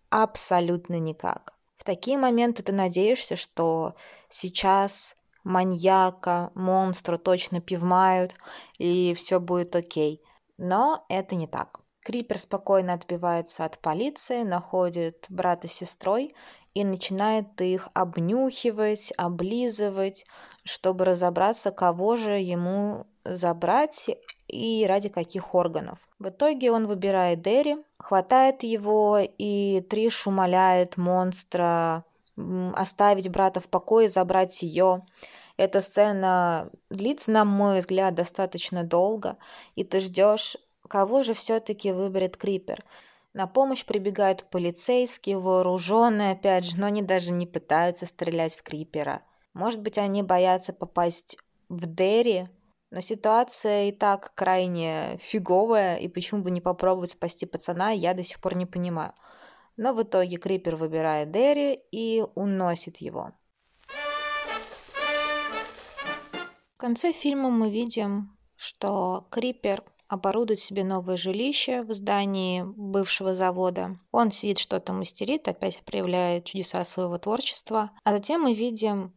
абсолютно 0.10 1.00
никак. 1.00 1.54
В 1.76 1.84
такие 1.84 2.18
моменты 2.18 2.64
ты 2.64 2.72
надеешься, 2.72 3.36
что 3.36 3.96
сейчас 4.30 5.18
маньяка, 5.44 6.52
монстра 6.56 7.18
точно 7.18 7.60
пивмают, 7.60 8.36
и 8.78 9.14
все 9.14 9.40
будет 9.42 9.76
окей. 9.76 10.24
Но 10.58 11.06
это 11.10 11.36
не 11.36 11.48
так. 11.48 11.82
Крипер 12.06 12.38
спокойно 12.38 12.94
отбивается 12.94 13.66
от 13.66 13.80
полиции, 13.80 14.44
находит 14.44 15.26
брата 15.28 15.68
с 15.68 15.74
сестрой 15.74 16.34
и 16.74 16.86
начинает 16.86 17.60
их 17.62 17.90
обнюхивать, 17.94 19.12
облизывать, 19.18 20.26
чтобы 20.64 21.04
разобраться, 21.04 21.72
кого 21.72 22.16
же 22.16 22.34
ему 22.40 23.08
забрать 23.26 24.10
и 24.48 24.86
ради 24.88 25.10
каких 25.10 25.54
органов. 25.54 26.05
В 26.20 26.30
итоге 26.30 26.72
он 26.72 26.88
выбирает 26.88 27.42
Дерри, 27.42 27.78
хватает 28.00 28.64
его, 28.64 29.20
и 29.20 29.82
Триш 29.90 30.28
умоляет 30.28 30.98
монстра 30.98 32.06
оставить 32.74 33.30
брата 33.30 33.60
в 33.60 33.68
покое, 33.68 34.08
забрать 34.08 34.62
ее. 34.62 35.06
Эта 35.58 35.82
сцена 35.82 36.70
длится, 36.90 37.32
на 37.32 37.46
мой 37.46 37.80
взгляд, 37.80 38.14
достаточно 38.14 38.84
долго, 38.84 39.38
и 39.76 39.84
ты 39.84 40.00
ждешь, 40.00 40.58
кого 40.88 41.24
же 41.24 41.34
все-таки 41.34 41.92
выберет 41.92 42.38
Крипер. 42.38 42.84
На 43.34 43.48
помощь 43.48 43.86
прибегают 43.86 44.46
полицейские, 44.50 45.38
вооруженные, 45.40 46.32
опять 46.32 46.66
же, 46.66 46.80
но 46.80 46.88
они 46.88 47.02
даже 47.02 47.32
не 47.32 47.46
пытаются 47.46 48.06
стрелять 48.06 48.56
в 48.56 48.64
Крипера. 48.64 49.22
Может 49.54 49.82
быть, 49.82 49.98
они 49.98 50.24
боятся 50.24 50.72
попасть 50.74 51.38
в 51.68 51.86
Дерри, 51.86 52.48
но 52.96 53.02
ситуация 53.02 53.90
и 53.90 53.92
так 53.92 54.32
крайне 54.36 55.18
фиговая, 55.20 55.98
и 55.98 56.08
почему 56.08 56.44
бы 56.44 56.50
не 56.50 56.62
попробовать 56.62 57.12
спасти 57.12 57.46
пацана, 57.46 57.90
я 57.92 58.14
до 58.14 58.24
сих 58.24 58.40
пор 58.40 58.56
не 58.56 58.66
понимаю. 58.66 59.12
Но 59.76 59.94
в 59.94 60.02
итоге 60.02 60.38
Крипер 60.38 60.78
выбирает 60.78 61.30
Дерри 61.30 61.82
и 61.92 62.24
уносит 62.36 63.00
его. 63.00 63.34
В 66.76 66.78
конце 66.78 67.12
фильма 67.12 67.50
мы 67.50 67.70
видим, 67.70 68.38
что 68.56 69.28
Крипер 69.30 69.84
оборудует 70.08 70.62
себе 70.62 70.86
новое 70.86 71.18
жилище 71.18 71.82
в 71.82 71.92
здании 71.94 72.64
бывшего 72.64 73.36
завода. 73.36 73.98
Он 74.14 74.32
сидит, 74.32 74.58
что-то 74.58 74.94
мастерит, 74.94 75.50
опять 75.50 75.82
проявляет 75.84 76.46
чудеса 76.46 76.86
своего 76.86 77.18
творчества. 77.18 77.92
А 78.06 78.14
затем 78.14 78.44
мы 78.44 78.54
видим 78.54 79.14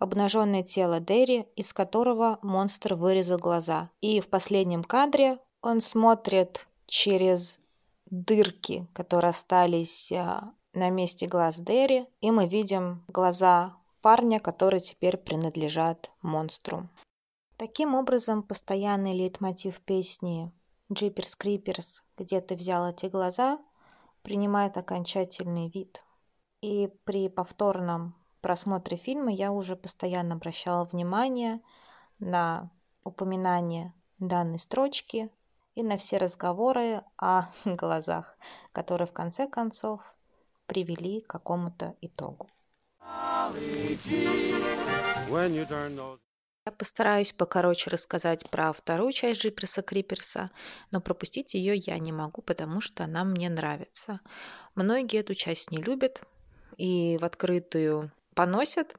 обнаженное 0.00 0.64
тело 0.64 0.98
Дерри, 0.98 1.46
из 1.54 1.72
которого 1.72 2.40
монстр 2.42 2.94
вырезал 2.94 3.38
глаза. 3.38 3.90
И 4.00 4.20
в 4.20 4.28
последнем 4.28 4.82
кадре 4.82 5.38
он 5.62 5.80
смотрит 5.80 6.66
через 6.86 7.60
дырки, 8.06 8.88
которые 8.92 9.30
остались 9.30 10.10
а, 10.10 10.52
на 10.72 10.90
месте 10.90 11.26
глаз 11.26 11.60
Дерри, 11.60 12.06
и 12.20 12.30
мы 12.30 12.48
видим 12.48 13.04
глаза 13.08 13.76
парня, 14.00 14.40
которые 14.40 14.80
теперь 14.80 15.16
принадлежат 15.16 16.10
монстру. 16.22 16.88
Таким 17.56 17.94
образом, 17.94 18.42
постоянный 18.42 19.12
лейтмотив 19.12 19.80
песни 19.80 20.50
«Джиперс 20.90 21.36
Криперс, 21.36 22.02
где 22.16 22.40
ты 22.40 22.56
взял 22.56 22.88
эти 22.88 23.06
глаза» 23.06 23.60
принимает 24.22 24.76
окончательный 24.76 25.68
вид. 25.68 26.04
И 26.62 26.90
при 27.04 27.28
повторном 27.28 28.14
просмотре 28.40 28.96
фильма 28.96 29.32
я 29.32 29.52
уже 29.52 29.76
постоянно 29.76 30.34
обращала 30.34 30.84
внимание 30.84 31.60
на 32.18 32.70
упоминание 33.04 33.92
данной 34.18 34.58
строчки 34.58 35.30
и 35.74 35.82
на 35.82 35.96
все 35.96 36.18
разговоры 36.18 37.02
о 37.16 37.44
глазах, 37.64 38.36
которые 38.72 39.06
в 39.06 39.12
конце 39.12 39.48
концов 39.48 40.14
привели 40.66 41.20
к 41.20 41.26
какому-то 41.26 41.96
итогу. 42.00 42.48
Я 46.66 46.72
постараюсь 46.72 47.32
покороче 47.32 47.90
рассказать 47.90 48.48
про 48.50 48.72
вторую 48.72 49.12
часть 49.12 49.40
Джиперса 49.40 49.82
Криперса, 49.82 50.50
но 50.92 51.00
пропустить 51.00 51.54
ее 51.54 51.74
я 51.74 51.98
не 51.98 52.12
могу, 52.12 52.42
потому 52.42 52.80
что 52.80 53.04
она 53.04 53.24
мне 53.24 53.48
нравится. 53.48 54.20
Многие 54.74 55.20
эту 55.20 55.34
часть 55.34 55.70
не 55.70 55.78
любят 55.78 56.22
и 56.76 57.18
в 57.18 57.24
открытую 57.24 58.12
поносят, 58.34 58.94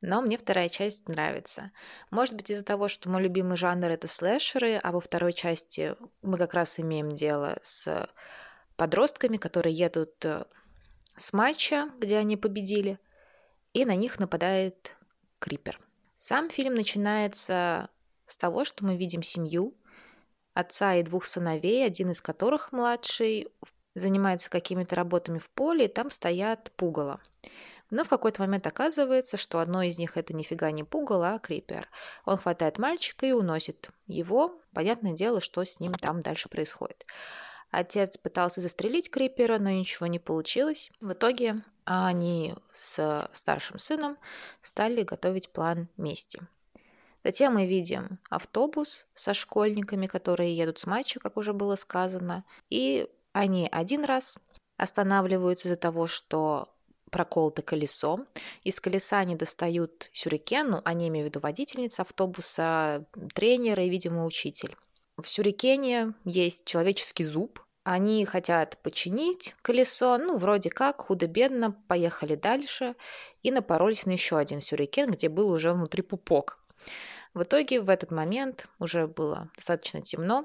но 0.00 0.20
мне 0.22 0.38
вторая 0.38 0.68
часть 0.68 1.08
нравится. 1.08 1.72
Может 2.10 2.36
быть, 2.36 2.50
из-за 2.50 2.64
того, 2.64 2.88
что 2.88 3.08
мой 3.08 3.22
любимый 3.22 3.56
жанр— 3.56 3.86
это 3.90 4.06
слэшеры, 4.06 4.76
а 4.76 4.92
во 4.92 5.00
второй 5.00 5.32
части 5.32 5.96
мы 6.22 6.38
как 6.38 6.54
раз 6.54 6.78
имеем 6.78 7.14
дело 7.14 7.58
с 7.62 8.08
подростками, 8.76 9.38
которые 9.38 9.74
едут 9.74 10.24
э, 10.24 10.44
с 11.16 11.32
матча, 11.32 11.90
где 11.98 12.16
они 12.16 12.36
победили, 12.36 13.00
и 13.72 13.84
на 13.84 13.96
них 13.96 14.20
нападает 14.20 14.96
Крипер. 15.40 15.80
Сам 16.14 16.48
фильм 16.48 16.74
начинается 16.74 17.90
с 18.26 18.36
того, 18.36 18.64
что 18.64 18.84
мы 18.84 18.96
видим 18.96 19.22
семью, 19.22 19.74
отца 20.54 20.94
и 20.94 21.02
двух 21.02 21.24
сыновей, 21.24 21.84
один 21.84 22.10
из 22.10 22.22
которых 22.22 22.70
младший 22.72 23.48
занимается 23.94 24.48
какими-то 24.48 24.94
работами 24.94 25.38
в 25.38 25.50
поле, 25.50 25.86
и 25.86 25.88
там 25.88 26.10
стоят 26.10 26.70
пугало. 26.76 27.20
Но 27.90 28.04
в 28.04 28.08
какой-то 28.08 28.42
момент 28.42 28.66
оказывается, 28.66 29.36
что 29.36 29.60
одно 29.60 29.82
из 29.82 29.98
них 29.98 30.16
это 30.16 30.34
нифига 30.34 30.70
не 30.70 30.84
пугало, 30.84 31.34
а 31.34 31.38
крипер. 31.38 31.88
Он 32.24 32.36
хватает 32.36 32.78
мальчика 32.78 33.26
и 33.26 33.32
уносит 33.32 33.90
его. 34.06 34.60
Понятное 34.74 35.12
дело, 35.12 35.40
что 35.40 35.64
с 35.64 35.80
ним 35.80 35.94
там 35.94 36.20
дальше 36.20 36.48
происходит. 36.48 37.06
Отец 37.70 38.16
пытался 38.16 38.60
застрелить 38.60 39.10
Крипера, 39.10 39.58
но 39.58 39.70
ничего 39.70 40.06
не 40.06 40.18
получилось. 40.18 40.90
В 41.00 41.12
итоге 41.12 41.62
они 41.84 42.54
с 42.72 43.28
старшим 43.32 43.78
сыном 43.78 44.16
стали 44.62 45.02
готовить 45.02 45.50
план 45.50 45.88
мести. 45.96 46.40
Затем 47.24 47.54
мы 47.54 47.66
видим 47.66 48.20
автобус 48.30 49.06
со 49.14 49.34
школьниками, 49.34 50.06
которые 50.06 50.56
едут 50.56 50.78
с 50.78 50.86
матча, 50.86 51.20
как 51.20 51.36
уже 51.36 51.52
было 51.52 51.76
сказано. 51.76 52.44
И 52.70 53.08
они 53.32 53.68
один 53.70 54.04
раз 54.04 54.38
останавливаются 54.76 55.68
из-за 55.68 55.76
того, 55.76 56.06
что 56.06 56.74
проколото 57.10 57.62
колесо. 57.62 58.26
Из 58.62 58.80
колеса 58.80 59.18
они 59.18 59.36
достают 59.36 60.10
сюрикен, 60.12 60.70
ну, 60.70 60.82
они 60.84 61.08
имеют 61.08 61.26
в 61.26 61.30
виду 61.30 61.40
водительница 61.40 62.02
автобуса, 62.02 63.06
тренера 63.34 63.82
и, 63.84 63.90
видимо, 63.90 64.24
учитель. 64.24 64.76
В 65.16 65.28
сюрикене 65.28 66.14
есть 66.24 66.64
человеческий 66.64 67.24
зуб. 67.24 67.60
Они 67.84 68.24
хотят 68.24 68.76
починить 68.82 69.54
колесо, 69.62 70.18
ну, 70.18 70.36
вроде 70.36 70.70
как, 70.70 71.00
худо-бедно, 71.02 71.72
поехали 71.88 72.34
дальше 72.34 72.94
и 73.42 73.50
напоролись 73.50 74.04
на 74.04 74.10
еще 74.10 74.36
один 74.36 74.60
сюрикен, 74.60 75.10
где 75.10 75.28
был 75.28 75.50
уже 75.50 75.72
внутри 75.72 76.02
пупок. 76.02 76.58
В 77.34 77.42
итоге 77.42 77.80
в 77.80 77.88
этот 77.88 78.10
момент 78.10 78.68
уже 78.78 79.06
было 79.06 79.50
достаточно 79.56 80.02
темно. 80.02 80.44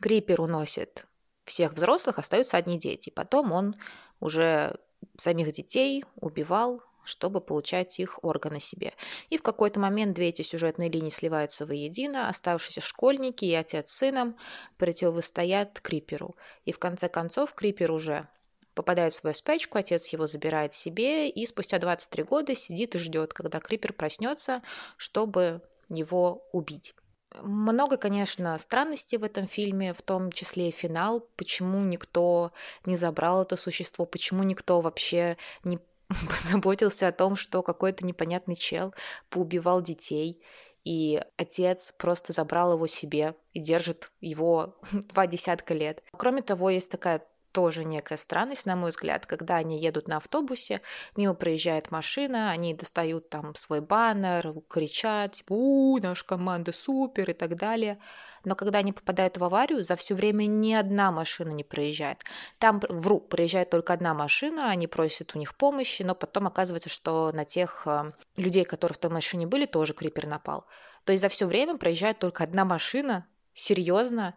Крипер 0.00 0.40
уносит 0.40 1.06
всех 1.44 1.72
взрослых, 1.72 2.18
остаются 2.18 2.56
одни 2.56 2.78
дети. 2.78 3.10
Потом 3.10 3.52
он 3.52 3.74
уже 4.20 4.78
самих 5.16 5.52
детей 5.52 6.04
убивал, 6.16 6.82
чтобы 7.04 7.40
получать 7.40 7.98
их 7.98 8.22
органы 8.22 8.60
себе. 8.60 8.92
И 9.30 9.38
в 9.38 9.42
какой-то 9.42 9.80
момент 9.80 10.14
две 10.14 10.28
эти 10.28 10.42
сюжетные 10.42 10.90
линии 10.90 11.10
сливаются 11.10 11.64
воедино, 11.64 12.28
оставшиеся 12.28 12.80
школьники 12.80 13.46
и 13.46 13.54
отец 13.54 13.88
с 13.88 13.96
сыном 13.96 14.36
противостоят 14.76 15.80
Криперу. 15.80 16.36
И 16.64 16.72
в 16.72 16.78
конце 16.78 17.08
концов 17.08 17.54
Крипер 17.54 17.92
уже 17.92 18.28
попадает 18.74 19.12
в 19.12 19.16
свою 19.16 19.34
спячку, 19.34 19.78
отец 19.78 20.06
его 20.08 20.26
забирает 20.26 20.74
себе, 20.74 21.28
и 21.28 21.46
спустя 21.46 21.78
23 21.78 22.22
года 22.24 22.54
сидит 22.54 22.94
и 22.94 22.98
ждет, 22.98 23.32
когда 23.32 23.58
Крипер 23.58 23.92
проснется, 23.92 24.62
чтобы 24.96 25.62
его 25.88 26.46
убить. 26.52 26.94
Много, 27.42 27.96
конечно, 27.98 28.56
странностей 28.58 29.18
в 29.18 29.24
этом 29.24 29.46
фильме, 29.46 29.92
в 29.92 30.02
том 30.02 30.32
числе 30.32 30.68
и 30.68 30.72
финал, 30.72 31.26
почему 31.36 31.80
никто 31.84 32.52
не 32.86 32.96
забрал 32.96 33.42
это 33.42 33.56
существо, 33.56 34.06
почему 34.06 34.42
никто 34.42 34.80
вообще 34.80 35.36
не 35.62 35.78
позаботился 36.08 37.06
о 37.08 37.12
том, 37.12 37.36
что 37.36 37.62
какой-то 37.62 38.06
непонятный 38.06 38.54
чел 38.54 38.94
поубивал 39.28 39.82
детей, 39.82 40.40
и 40.84 41.22
отец 41.36 41.92
просто 41.98 42.32
забрал 42.32 42.72
его 42.72 42.86
себе 42.86 43.34
и 43.52 43.60
держит 43.60 44.10
его 44.20 44.78
два 44.92 45.26
десятка 45.26 45.74
лет. 45.74 46.02
Кроме 46.16 46.40
того, 46.40 46.70
есть 46.70 46.90
такая 46.90 47.22
тоже 47.58 47.84
некая 47.84 48.16
странность, 48.16 48.66
на 48.66 48.76
мой 48.76 48.90
взгляд, 48.90 49.26
когда 49.26 49.56
они 49.56 49.80
едут 49.80 50.06
на 50.06 50.18
автобусе, 50.18 50.80
мимо 51.16 51.34
проезжает 51.34 51.90
машина, 51.90 52.52
они 52.52 52.72
достают 52.72 53.30
там 53.30 53.56
свой 53.56 53.80
баннер, 53.80 54.54
кричат, 54.68 55.32
типа, 55.32 55.54
у, 55.54 55.98
наша 55.98 56.24
команда 56.24 56.70
супер 56.72 57.28
и 57.28 57.32
так 57.32 57.56
далее. 57.56 57.98
Но 58.44 58.54
когда 58.54 58.78
они 58.78 58.92
попадают 58.92 59.38
в 59.38 59.42
аварию, 59.42 59.82
за 59.82 59.96
все 59.96 60.14
время 60.14 60.44
ни 60.44 60.72
одна 60.72 61.10
машина 61.10 61.50
не 61.50 61.64
проезжает. 61.64 62.22
Там, 62.60 62.80
вру, 62.88 63.18
проезжает 63.18 63.70
только 63.70 63.92
одна 63.92 64.14
машина, 64.14 64.70
они 64.70 64.86
просят 64.86 65.34
у 65.34 65.40
них 65.40 65.56
помощи, 65.56 66.04
но 66.04 66.14
потом 66.14 66.46
оказывается, 66.46 66.88
что 66.88 67.32
на 67.32 67.44
тех 67.44 67.88
э, 67.88 68.12
людей, 68.36 68.64
которые 68.64 68.94
в 68.94 68.98
той 68.98 69.10
машине 69.10 69.48
были, 69.48 69.66
тоже 69.66 69.94
крипер 69.94 70.28
напал. 70.28 70.64
То 71.02 71.10
есть 71.10 71.22
за 71.22 71.28
все 71.28 71.46
время 71.46 71.76
проезжает 71.76 72.20
только 72.20 72.44
одна 72.44 72.64
машина, 72.64 73.26
серьезно, 73.52 74.36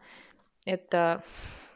это 0.65 1.21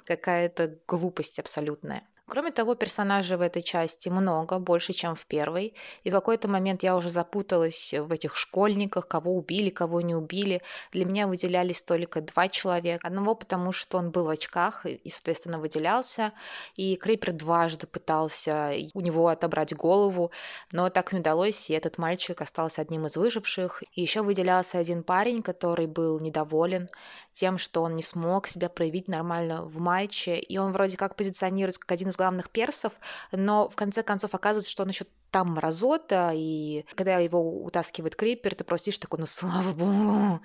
какая-то 0.06 0.80
глупость 0.88 1.40
абсолютная. 1.40 2.08
Кроме 2.28 2.50
того, 2.52 2.74
персонажей 2.74 3.38
в 3.38 3.42
этой 3.42 3.62
части 3.62 4.10
много, 4.10 4.58
больше, 4.58 4.94
чем 4.94 5.14
в 5.14 5.28
первой. 5.28 5.76
И 6.04 6.10
в 6.10 6.14
какой-то 6.14 6.48
момент 6.48 6.82
я 6.82 6.96
уже 6.96 7.12
запуталась 7.12 7.94
в 7.94 8.12
этих 8.12 8.36
школьниках, 8.36 9.08
кого 9.08 9.36
убили, 9.36 9.70
кого 9.70 10.02
не 10.02 10.16
убили. 10.16 10.64
Для 10.92 11.06
меня 11.06 11.28
выделялись 11.28 11.84
только 11.84 12.22
два 12.22 12.48
человека. 12.48 13.06
Одного, 13.06 13.36
потому 13.36 13.72
что 13.72 14.00
он 14.00 14.10
был 14.10 14.26
в 14.26 14.30
очках 14.30 14.88
и, 14.88 15.08
соответственно, 15.08 15.60
выделялся. 15.60 16.34
И 16.76 16.96
Крипер 16.96 17.32
дважды 17.32 17.86
пытался 17.86 18.72
у 18.96 19.02
него 19.02 19.28
отобрать 19.28 19.76
голову, 19.76 20.32
но 20.72 20.90
так 20.90 21.14
не 21.14 21.20
удалось, 21.20 21.70
и 21.70 21.74
этот 21.74 22.00
мальчик 22.00 22.42
остался 22.42 22.82
одним 22.82 23.06
из 23.06 23.18
выживших. 23.18 23.84
И 23.94 24.02
еще 24.02 24.24
выделялся 24.24 24.80
один 24.80 25.04
парень, 25.04 25.44
который 25.44 25.86
был 25.86 26.20
недоволен 26.20 26.90
тем, 27.32 27.60
что 27.60 27.84
он 27.84 27.96
не 27.96 28.04
смог 28.04 28.48
себя 28.48 28.70
проявить 28.70 29.08
нормально 29.08 29.64
в 29.64 29.80
матче. 29.80 30.40
И 30.40 30.58
он 30.58 30.72
вроде 30.72 30.98
как 30.98 31.16
позиционируется 31.16 31.80
как 31.80 31.92
один 31.92 32.10
из 32.10 32.15
главных 32.16 32.50
персов, 32.50 32.94
но 33.32 33.70
в 33.70 33.76
конце 33.76 34.04
концов 34.04 34.34
оказывается, 34.34 34.72
что 34.72 34.84
он 34.84 34.90
еще 34.90 35.06
там 35.32 35.54
мразота, 35.54 36.32
и 36.34 36.86
когда 36.96 37.18
его 37.18 37.64
утаскивает 37.64 38.16
Крипер, 38.16 38.56
ты 38.56 38.64
просто 38.64 38.86
сидишь 38.86 39.00
такой, 39.00 39.20
ну 39.20 39.26
слава 39.26 39.74
богу, 39.74 40.40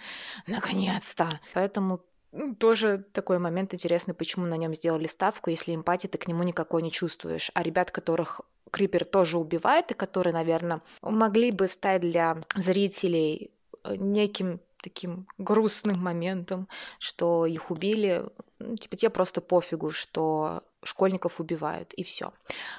наконец-то. 0.47 1.41
Поэтому 1.55 2.01
ну, 2.33 2.55
тоже 2.55 3.05
такой 3.13 3.39
момент 3.39 3.75
интересный, 3.75 4.15
почему 4.15 4.47
на 4.47 4.57
нем 4.57 4.75
сделали 4.75 5.07
ставку, 5.07 5.51
если 5.51 5.75
эмпатии 5.75 6.09
ты 6.09 6.19
к 6.19 6.29
нему 6.29 6.43
никакой 6.43 6.83
не 6.83 6.91
чувствуешь. 6.91 7.51
А 7.55 7.63
ребят, 7.63 7.91
которых 7.91 8.41
Крипер 8.71 9.05
тоже 9.05 9.39
убивает, 9.39 9.91
и 9.91 9.95
которые, 9.95 10.33
наверное, 10.33 10.81
могли 11.03 11.51
бы 11.51 11.67
стать 11.67 12.03
для 12.03 12.39
зрителей 12.55 13.51
э, 13.85 13.97
неким 13.97 14.61
таким 14.83 15.27
грустным 15.39 15.99
моментом, 15.99 16.69
что 16.99 17.47
их 17.47 17.71
убили. 17.71 18.25
Ну, 18.59 18.77
типа 18.77 18.97
тебе 18.97 19.11
просто 19.11 19.41
пофигу, 19.41 19.91
что 19.91 20.63
школьников 20.83 21.41
убивают, 21.41 21.93
и 21.95 22.03
все. 22.03 22.33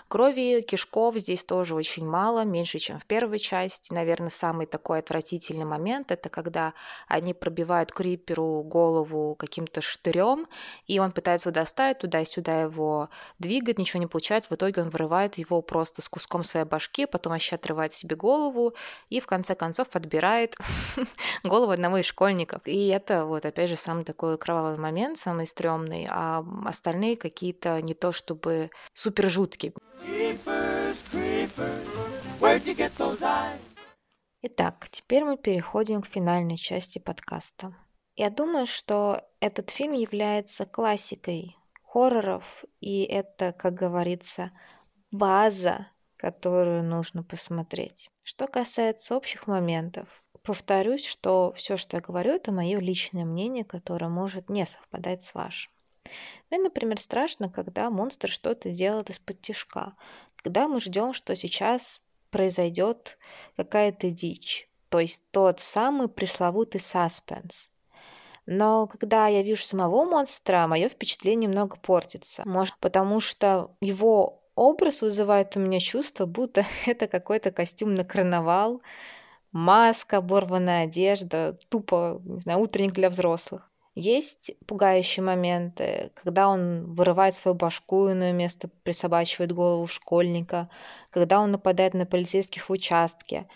Крови, 0.08 0.62
кишков 0.62 1.16
здесь 1.16 1.44
тоже 1.44 1.76
очень 1.76 2.06
мало, 2.06 2.44
меньше, 2.44 2.80
чем 2.80 2.98
в 3.00 3.06
первой 3.06 3.40
части. 3.40 3.94
Наверное, 3.94 4.30
самый 4.30 4.66
такой 4.66 5.00
отвратительный 5.00 5.66
момент 5.66 6.12
это 6.12 6.30
когда 6.30 6.74
они 7.08 7.34
пробивают 7.34 7.92
Криперу 7.92 8.64
голову 8.64 9.36
каким-то 9.36 9.82
штырем, 9.82 10.48
и 10.88 11.00
он 11.00 11.12
пытается 11.12 11.52
достать 11.52 12.00
туда-сюда 12.00 12.64
его 12.64 13.10
двигать, 13.40 13.78
ничего 13.78 14.00
не 14.00 14.08
получается. 14.08 14.50
В 14.50 14.56
итоге 14.56 14.82
он 14.82 14.90
вырывает 14.90 15.38
его 15.38 15.62
просто 15.62 16.02
с 16.02 16.10
куском 16.10 16.44
своей 16.44 16.66
башки, 16.66 17.06
потом 17.06 17.34
вообще 17.34 17.56
отрывает 17.56 17.94
себе 17.94 18.16
голову 18.16 18.74
и 19.10 19.20
в 19.20 19.28
конце 19.28 19.56
концов 19.56 19.88
отбирает 19.94 20.56
голову 21.44 21.72
одного 21.72 21.98
из 21.98 22.06
школьников. 22.06 22.62
И 22.66 22.88
это 22.88 23.26
вот 23.26 23.46
опять 23.46 23.70
же 23.70 23.78
самый 23.78 24.04
такой 24.04 24.38
кровавый 24.38 24.78
момент, 24.78 25.18
самый 25.18 25.46
стрёмный, 25.46 26.08
а 26.10 26.44
остальные 26.66 27.18
какие-то 27.18 27.82
не 27.82 27.91
то 27.94 28.12
чтобы 28.12 28.72
супер 28.94 29.30
жуткий. 29.30 29.74
Итак, 34.44 34.88
теперь 34.90 35.24
мы 35.24 35.38
переходим 35.38 36.02
к 36.02 36.08
финальной 36.08 36.58
части 36.58 37.00
подкаста. 37.00 37.76
Я 38.16 38.30
думаю, 38.30 38.66
что 38.66 39.22
этот 39.40 39.70
фильм 39.70 39.94
является 39.94 40.66
классикой 40.66 41.58
хорроров, 41.84 42.66
и 42.80 43.04
это, 43.04 43.54
как 43.54 43.74
говорится, 43.74 44.52
база, 45.12 45.88
которую 46.18 46.84
нужно 46.84 47.24
посмотреть. 47.24 48.10
Что 48.24 48.48
касается 48.48 49.16
общих 49.16 49.48
моментов, 49.48 50.24
повторюсь, 50.44 51.06
что 51.06 51.52
все, 51.54 51.78
что 51.78 51.98
я 51.98 52.02
говорю, 52.02 52.32
это 52.32 52.52
мое 52.52 52.80
личное 52.80 53.26
мнение, 53.26 53.64
которое 53.64 54.10
может 54.10 54.50
не 54.50 54.66
совпадать 54.66 55.24
с 55.24 55.34
вашим. 55.34 55.72
Мне, 56.50 56.60
например, 56.60 57.00
страшно, 57.00 57.50
когда 57.50 57.90
монстр 57.90 58.30
что-то 58.30 58.70
делает 58.70 59.10
из-под 59.10 59.42
тишка, 59.42 59.94
когда 60.36 60.68
мы 60.68 60.80
ждем, 60.80 61.14
что 61.14 61.36
сейчас 61.36 62.02
произойдет 62.30 63.18
какая-то 63.58 64.10
дичь, 64.10 64.70
то 64.90 65.00
есть 65.00 65.24
тот 65.32 65.60
самый 65.60 66.08
пресловутый 66.08 66.82
саспенс. 66.82 67.72
Но 68.46 68.88
когда 68.88 69.28
я 69.28 69.44
вижу 69.44 69.64
самого 69.64 70.04
монстра, 70.04 70.68
мое 70.68 70.90
впечатление 70.90 71.48
немного 71.48 71.78
портится. 71.78 72.44
Может, 72.46 72.76
потому 72.80 73.20
что 73.20 73.76
его 73.82 74.42
образ 74.56 75.02
вызывает 75.02 75.56
у 75.56 75.60
меня 75.60 75.80
чувство, 75.80 76.26
будто 76.26 76.66
это 76.86 77.08
какой-то 77.08 77.52
костюм 77.52 77.96
на 77.96 78.04
карнавал, 78.04 78.82
маска, 79.52 80.18
оборванная 80.18 80.84
одежда, 80.86 81.58
тупо, 81.70 82.22
не 82.24 82.40
знаю, 82.40 82.60
утренник 82.60 82.94
для 82.94 83.10
взрослых. 83.10 83.71
Есть 83.94 84.54
пугающие 84.68 85.22
моменты, 85.22 86.12
когда 86.16 86.48
он 86.48 86.86
вырывает 86.86 87.36
свою 87.36 87.56
башку, 87.56 88.10
иное 88.10 88.32
место 88.32 88.70
присобачивает 88.84 89.52
голову 89.52 89.86
школьника, 89.86 90.70
когда 91.10 91.42
он 91.42 91.52
нападает 91.52 91.94
на 91.94 92.06
полицейских 92.06 92.70
в 92.70 92.72
участке. 92.72 93.48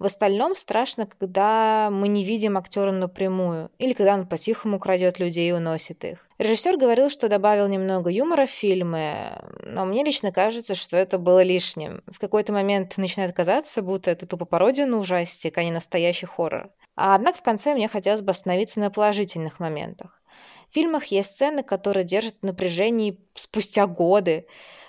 В 0.00 0.06
остальном 0.06 0.56
страшно, 0.56 1.06
когда 1.06 1.90
мы 1.92 2.08
не 2.08 2.24
видим 2.24 2.58
актера 2.58 2.90
напрямую, 2.90 3.70
или 3.78 3.92
когда 3.92 4.14
он 4.14 4.26
по-тихому 4.26 4.80
крадет 4.80 5.20
людей 5.20 5.48
и 5.48 5.52
уносит 5.52 6.04
их. 6.04 6.26
Режиссер 6.38 6.76
говорил, 6.76 7.08
что 7.08 7.28
добавил 7.28 7.68
немного 7.68 8.10
юмора 8.10 8.46
в 8.46 8.50
фильмы, 8.50 9.40
но 9.64 9.84
мне 9.84 10.02
лично 10.02 10.32
кажется, 10.32 10.74
что 10.74 10.96
это 10.96 11.18
было 11.18 11.44
лишним. 11.44 12.02
В 12.08 12.18
какой-то 12.18 12.52
момент 12.52 12.98
начинает 12.98 13.32
казаться, 13.32 13.80
будто 13.80 14.10
это 14.10 14.26
тупо 14.26 14.44
пародия 14.44 14.86
на 14.86 14.98
ужастик, 14.98 15.56
а 15.56 15.62
не 15.62 15.70
настоящий 15.70 16.26
хоррор. 16.26 16.70
А 16.96 17.14
однако 17.14 17.38
в 17.38 17.42
конце 17.42 17.74
мне 17.74 17.88
хотелось 17.88 18.22
бы 18.22 18.30
остановиться 18.30 18.80
на 18.80 18.90
положительных 18.90 19.58
моментах. 19.58 20.22
В 20.70 20.74
фильмах 20.74 21.06
есть 21.06 21.30
сцены, 21.30 21.62
которые 21.62 22.04
держат 22.04 22.36
в 22.40 22.46
напряжении 22.46 23.18
спустя 23.34 23.86
годы. 23.86 24.46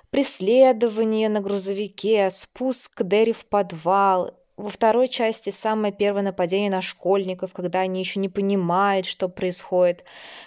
Преследование 0.10 1.30
на 1.30 1.42
грузовике, 1.42 2.30
спуск 2.30 3.04
Дерри 3.04 3.34
в 3.34 3.46
подвал. 3.46 4.32
Во 4.58 4.70
второй 4.70 5.08
части 5.10 5.50
самое 5.50 5.94
первое 5.94 6.24
нападение 6.24 6.72
на 6.72 6.82
школьников, 6.82 7.54
когда 7.54 7.82
они 7.82 8.00
еще 8.00 8.20
не 8.20 8.30
понимают, 8.30 9.06
что 9.06 9.28
происходит. 9.28 10.06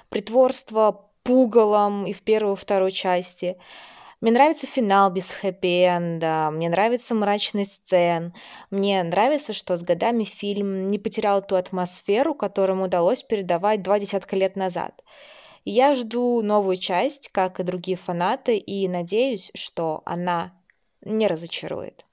Притворство 0.09 1.09
пугалом 1.23 2.07
и 2.07 2.13
в 2.13 2.23
первой 2.23 2.55
и 2.55 2.57
второй 2.57 2.91
части. 2.91 3.59
Мне 4.21 4.33
нравится 4.33 4.67
финал 4.67 5.13
без 5.13 5.31
хэппи-энда, 5.31 6.51
мне 6.51 6.69
нравится 6.69 7.15
мрачный 7.15 7.65
сцен, 7.65 8.35
мне 8.69 9.01
нравится, 9.05 9.53
что 9.53 9.77
с 9.77 9.85
годами 9.85 10.25
фильм 10.25 10.89
не 10.89 10.99
потерял 10.99 11.41
ту 11.41 11.55
атмосферу, 11.55 12.35
которую 12.35 12.83
удалось 12.83 13.23
передавать 13.23 13.83
два 13.83 14.01
десятка 14.01 14.35
лет 14.35 14.57
назад. 14.57 15.05
Я 15.65 15.95
жду 15.95 16.43
новую 16.43 16.79
часть, 16.79 17.29
как 17.29 17.61
и 17.61 17.63
другие 17.63 17.97
фанаты, 17.97 18.57
и 18.59 18.89
надеюсь, 18.89 19.53
что 19.55 20.03
она 20.05 20.53
не 21.01 21.29
разочарует. 21.29 22.05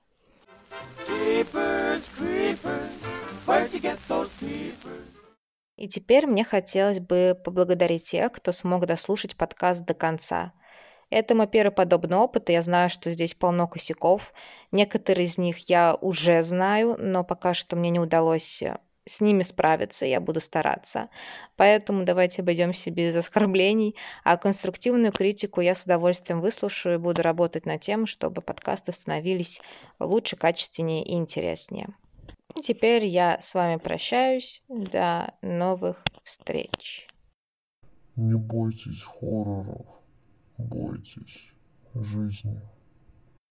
И 5.77 5.87
теперь 5.87 6.27
мне 6.27 6.43
хотелось 6.43 6.99
бы 6.99 7.35
поблагодарить 7.43 8.03
тех, 8.03 8.31
кто 8.31 8.51
смог 8.51 8.85
дослушать 8.85 9.35
подкаст 9.35 9.83
до 9.85 9.95
конца– 9.95 10.53
это 11.09 11.35
мой 11.35 11.47
первый 11.47 11.71
подобный 11.71 12.17
опыт, 12.17 12.49
и 12.49 12.53
я 12.53 12.61
знаю, 12.61 12.89
что 12.89 13.11
здесь 13.11 13.33
полно 13.33 13.67
косяков. 13.67 14.33
Некоторые 14.71 15.25
из 15.25 15.37
них 15.37 15.69
я 15.69 15.95
уже 16.01 16.41
знаю, 16.43 16.97
но 16.99 17.23
пока 17.23 17.53
что 17.53 17.75
мне 17.75 17.89
не 17.91 17.99
удалось 17.99 18.61
э, 18.63 18.77
с 19.05 19.21
ними 19.21 19.43
справиться, 19.43 20.05
я 20.05 20.19
буду 20.19 20.39
стараться. 20.41 21.09
Поэтому 21.57 22.05
давайте 22.05 22.41
обойдемся 22.41 22.89
без 22.89 23.15
оскорблений, 23.17 23.95
а 24.23 24.37
конструктивную 24.37 25.11
критику 25.11 25.61
я 25.61 25.75
с 25.75 25.85
удовольствием 25.85 26.41
выслушаю 26.41 26.95
и 26.95 26.99
буду 26.99 27.21
работать 27.21 27.65
над 27.65 27.81
тем, 27.81 28.07
чтобы 28.07 28.41
подкасты 28.41 28.91
становились 28.91 29.61
лучше, 29.99 30.35
качественнее 30.35 31.05
и 31.05 31.13
интереснее. 31.13 31.89
Теперь 32.61 33.05
я 33.05 33.39
с 33.39 33.53
вами 33.53 33.77
прощаюсь. 33.77 34.61
До 34.69 35.33
новых 35.41 36.03
встреч. 36.23 37.07
Не 38.15 38.35
бойтесь 38.35 39.03
хорроров 39.03 39.95
бойтесь 40.57 41.51
жизни. 41.93 42.61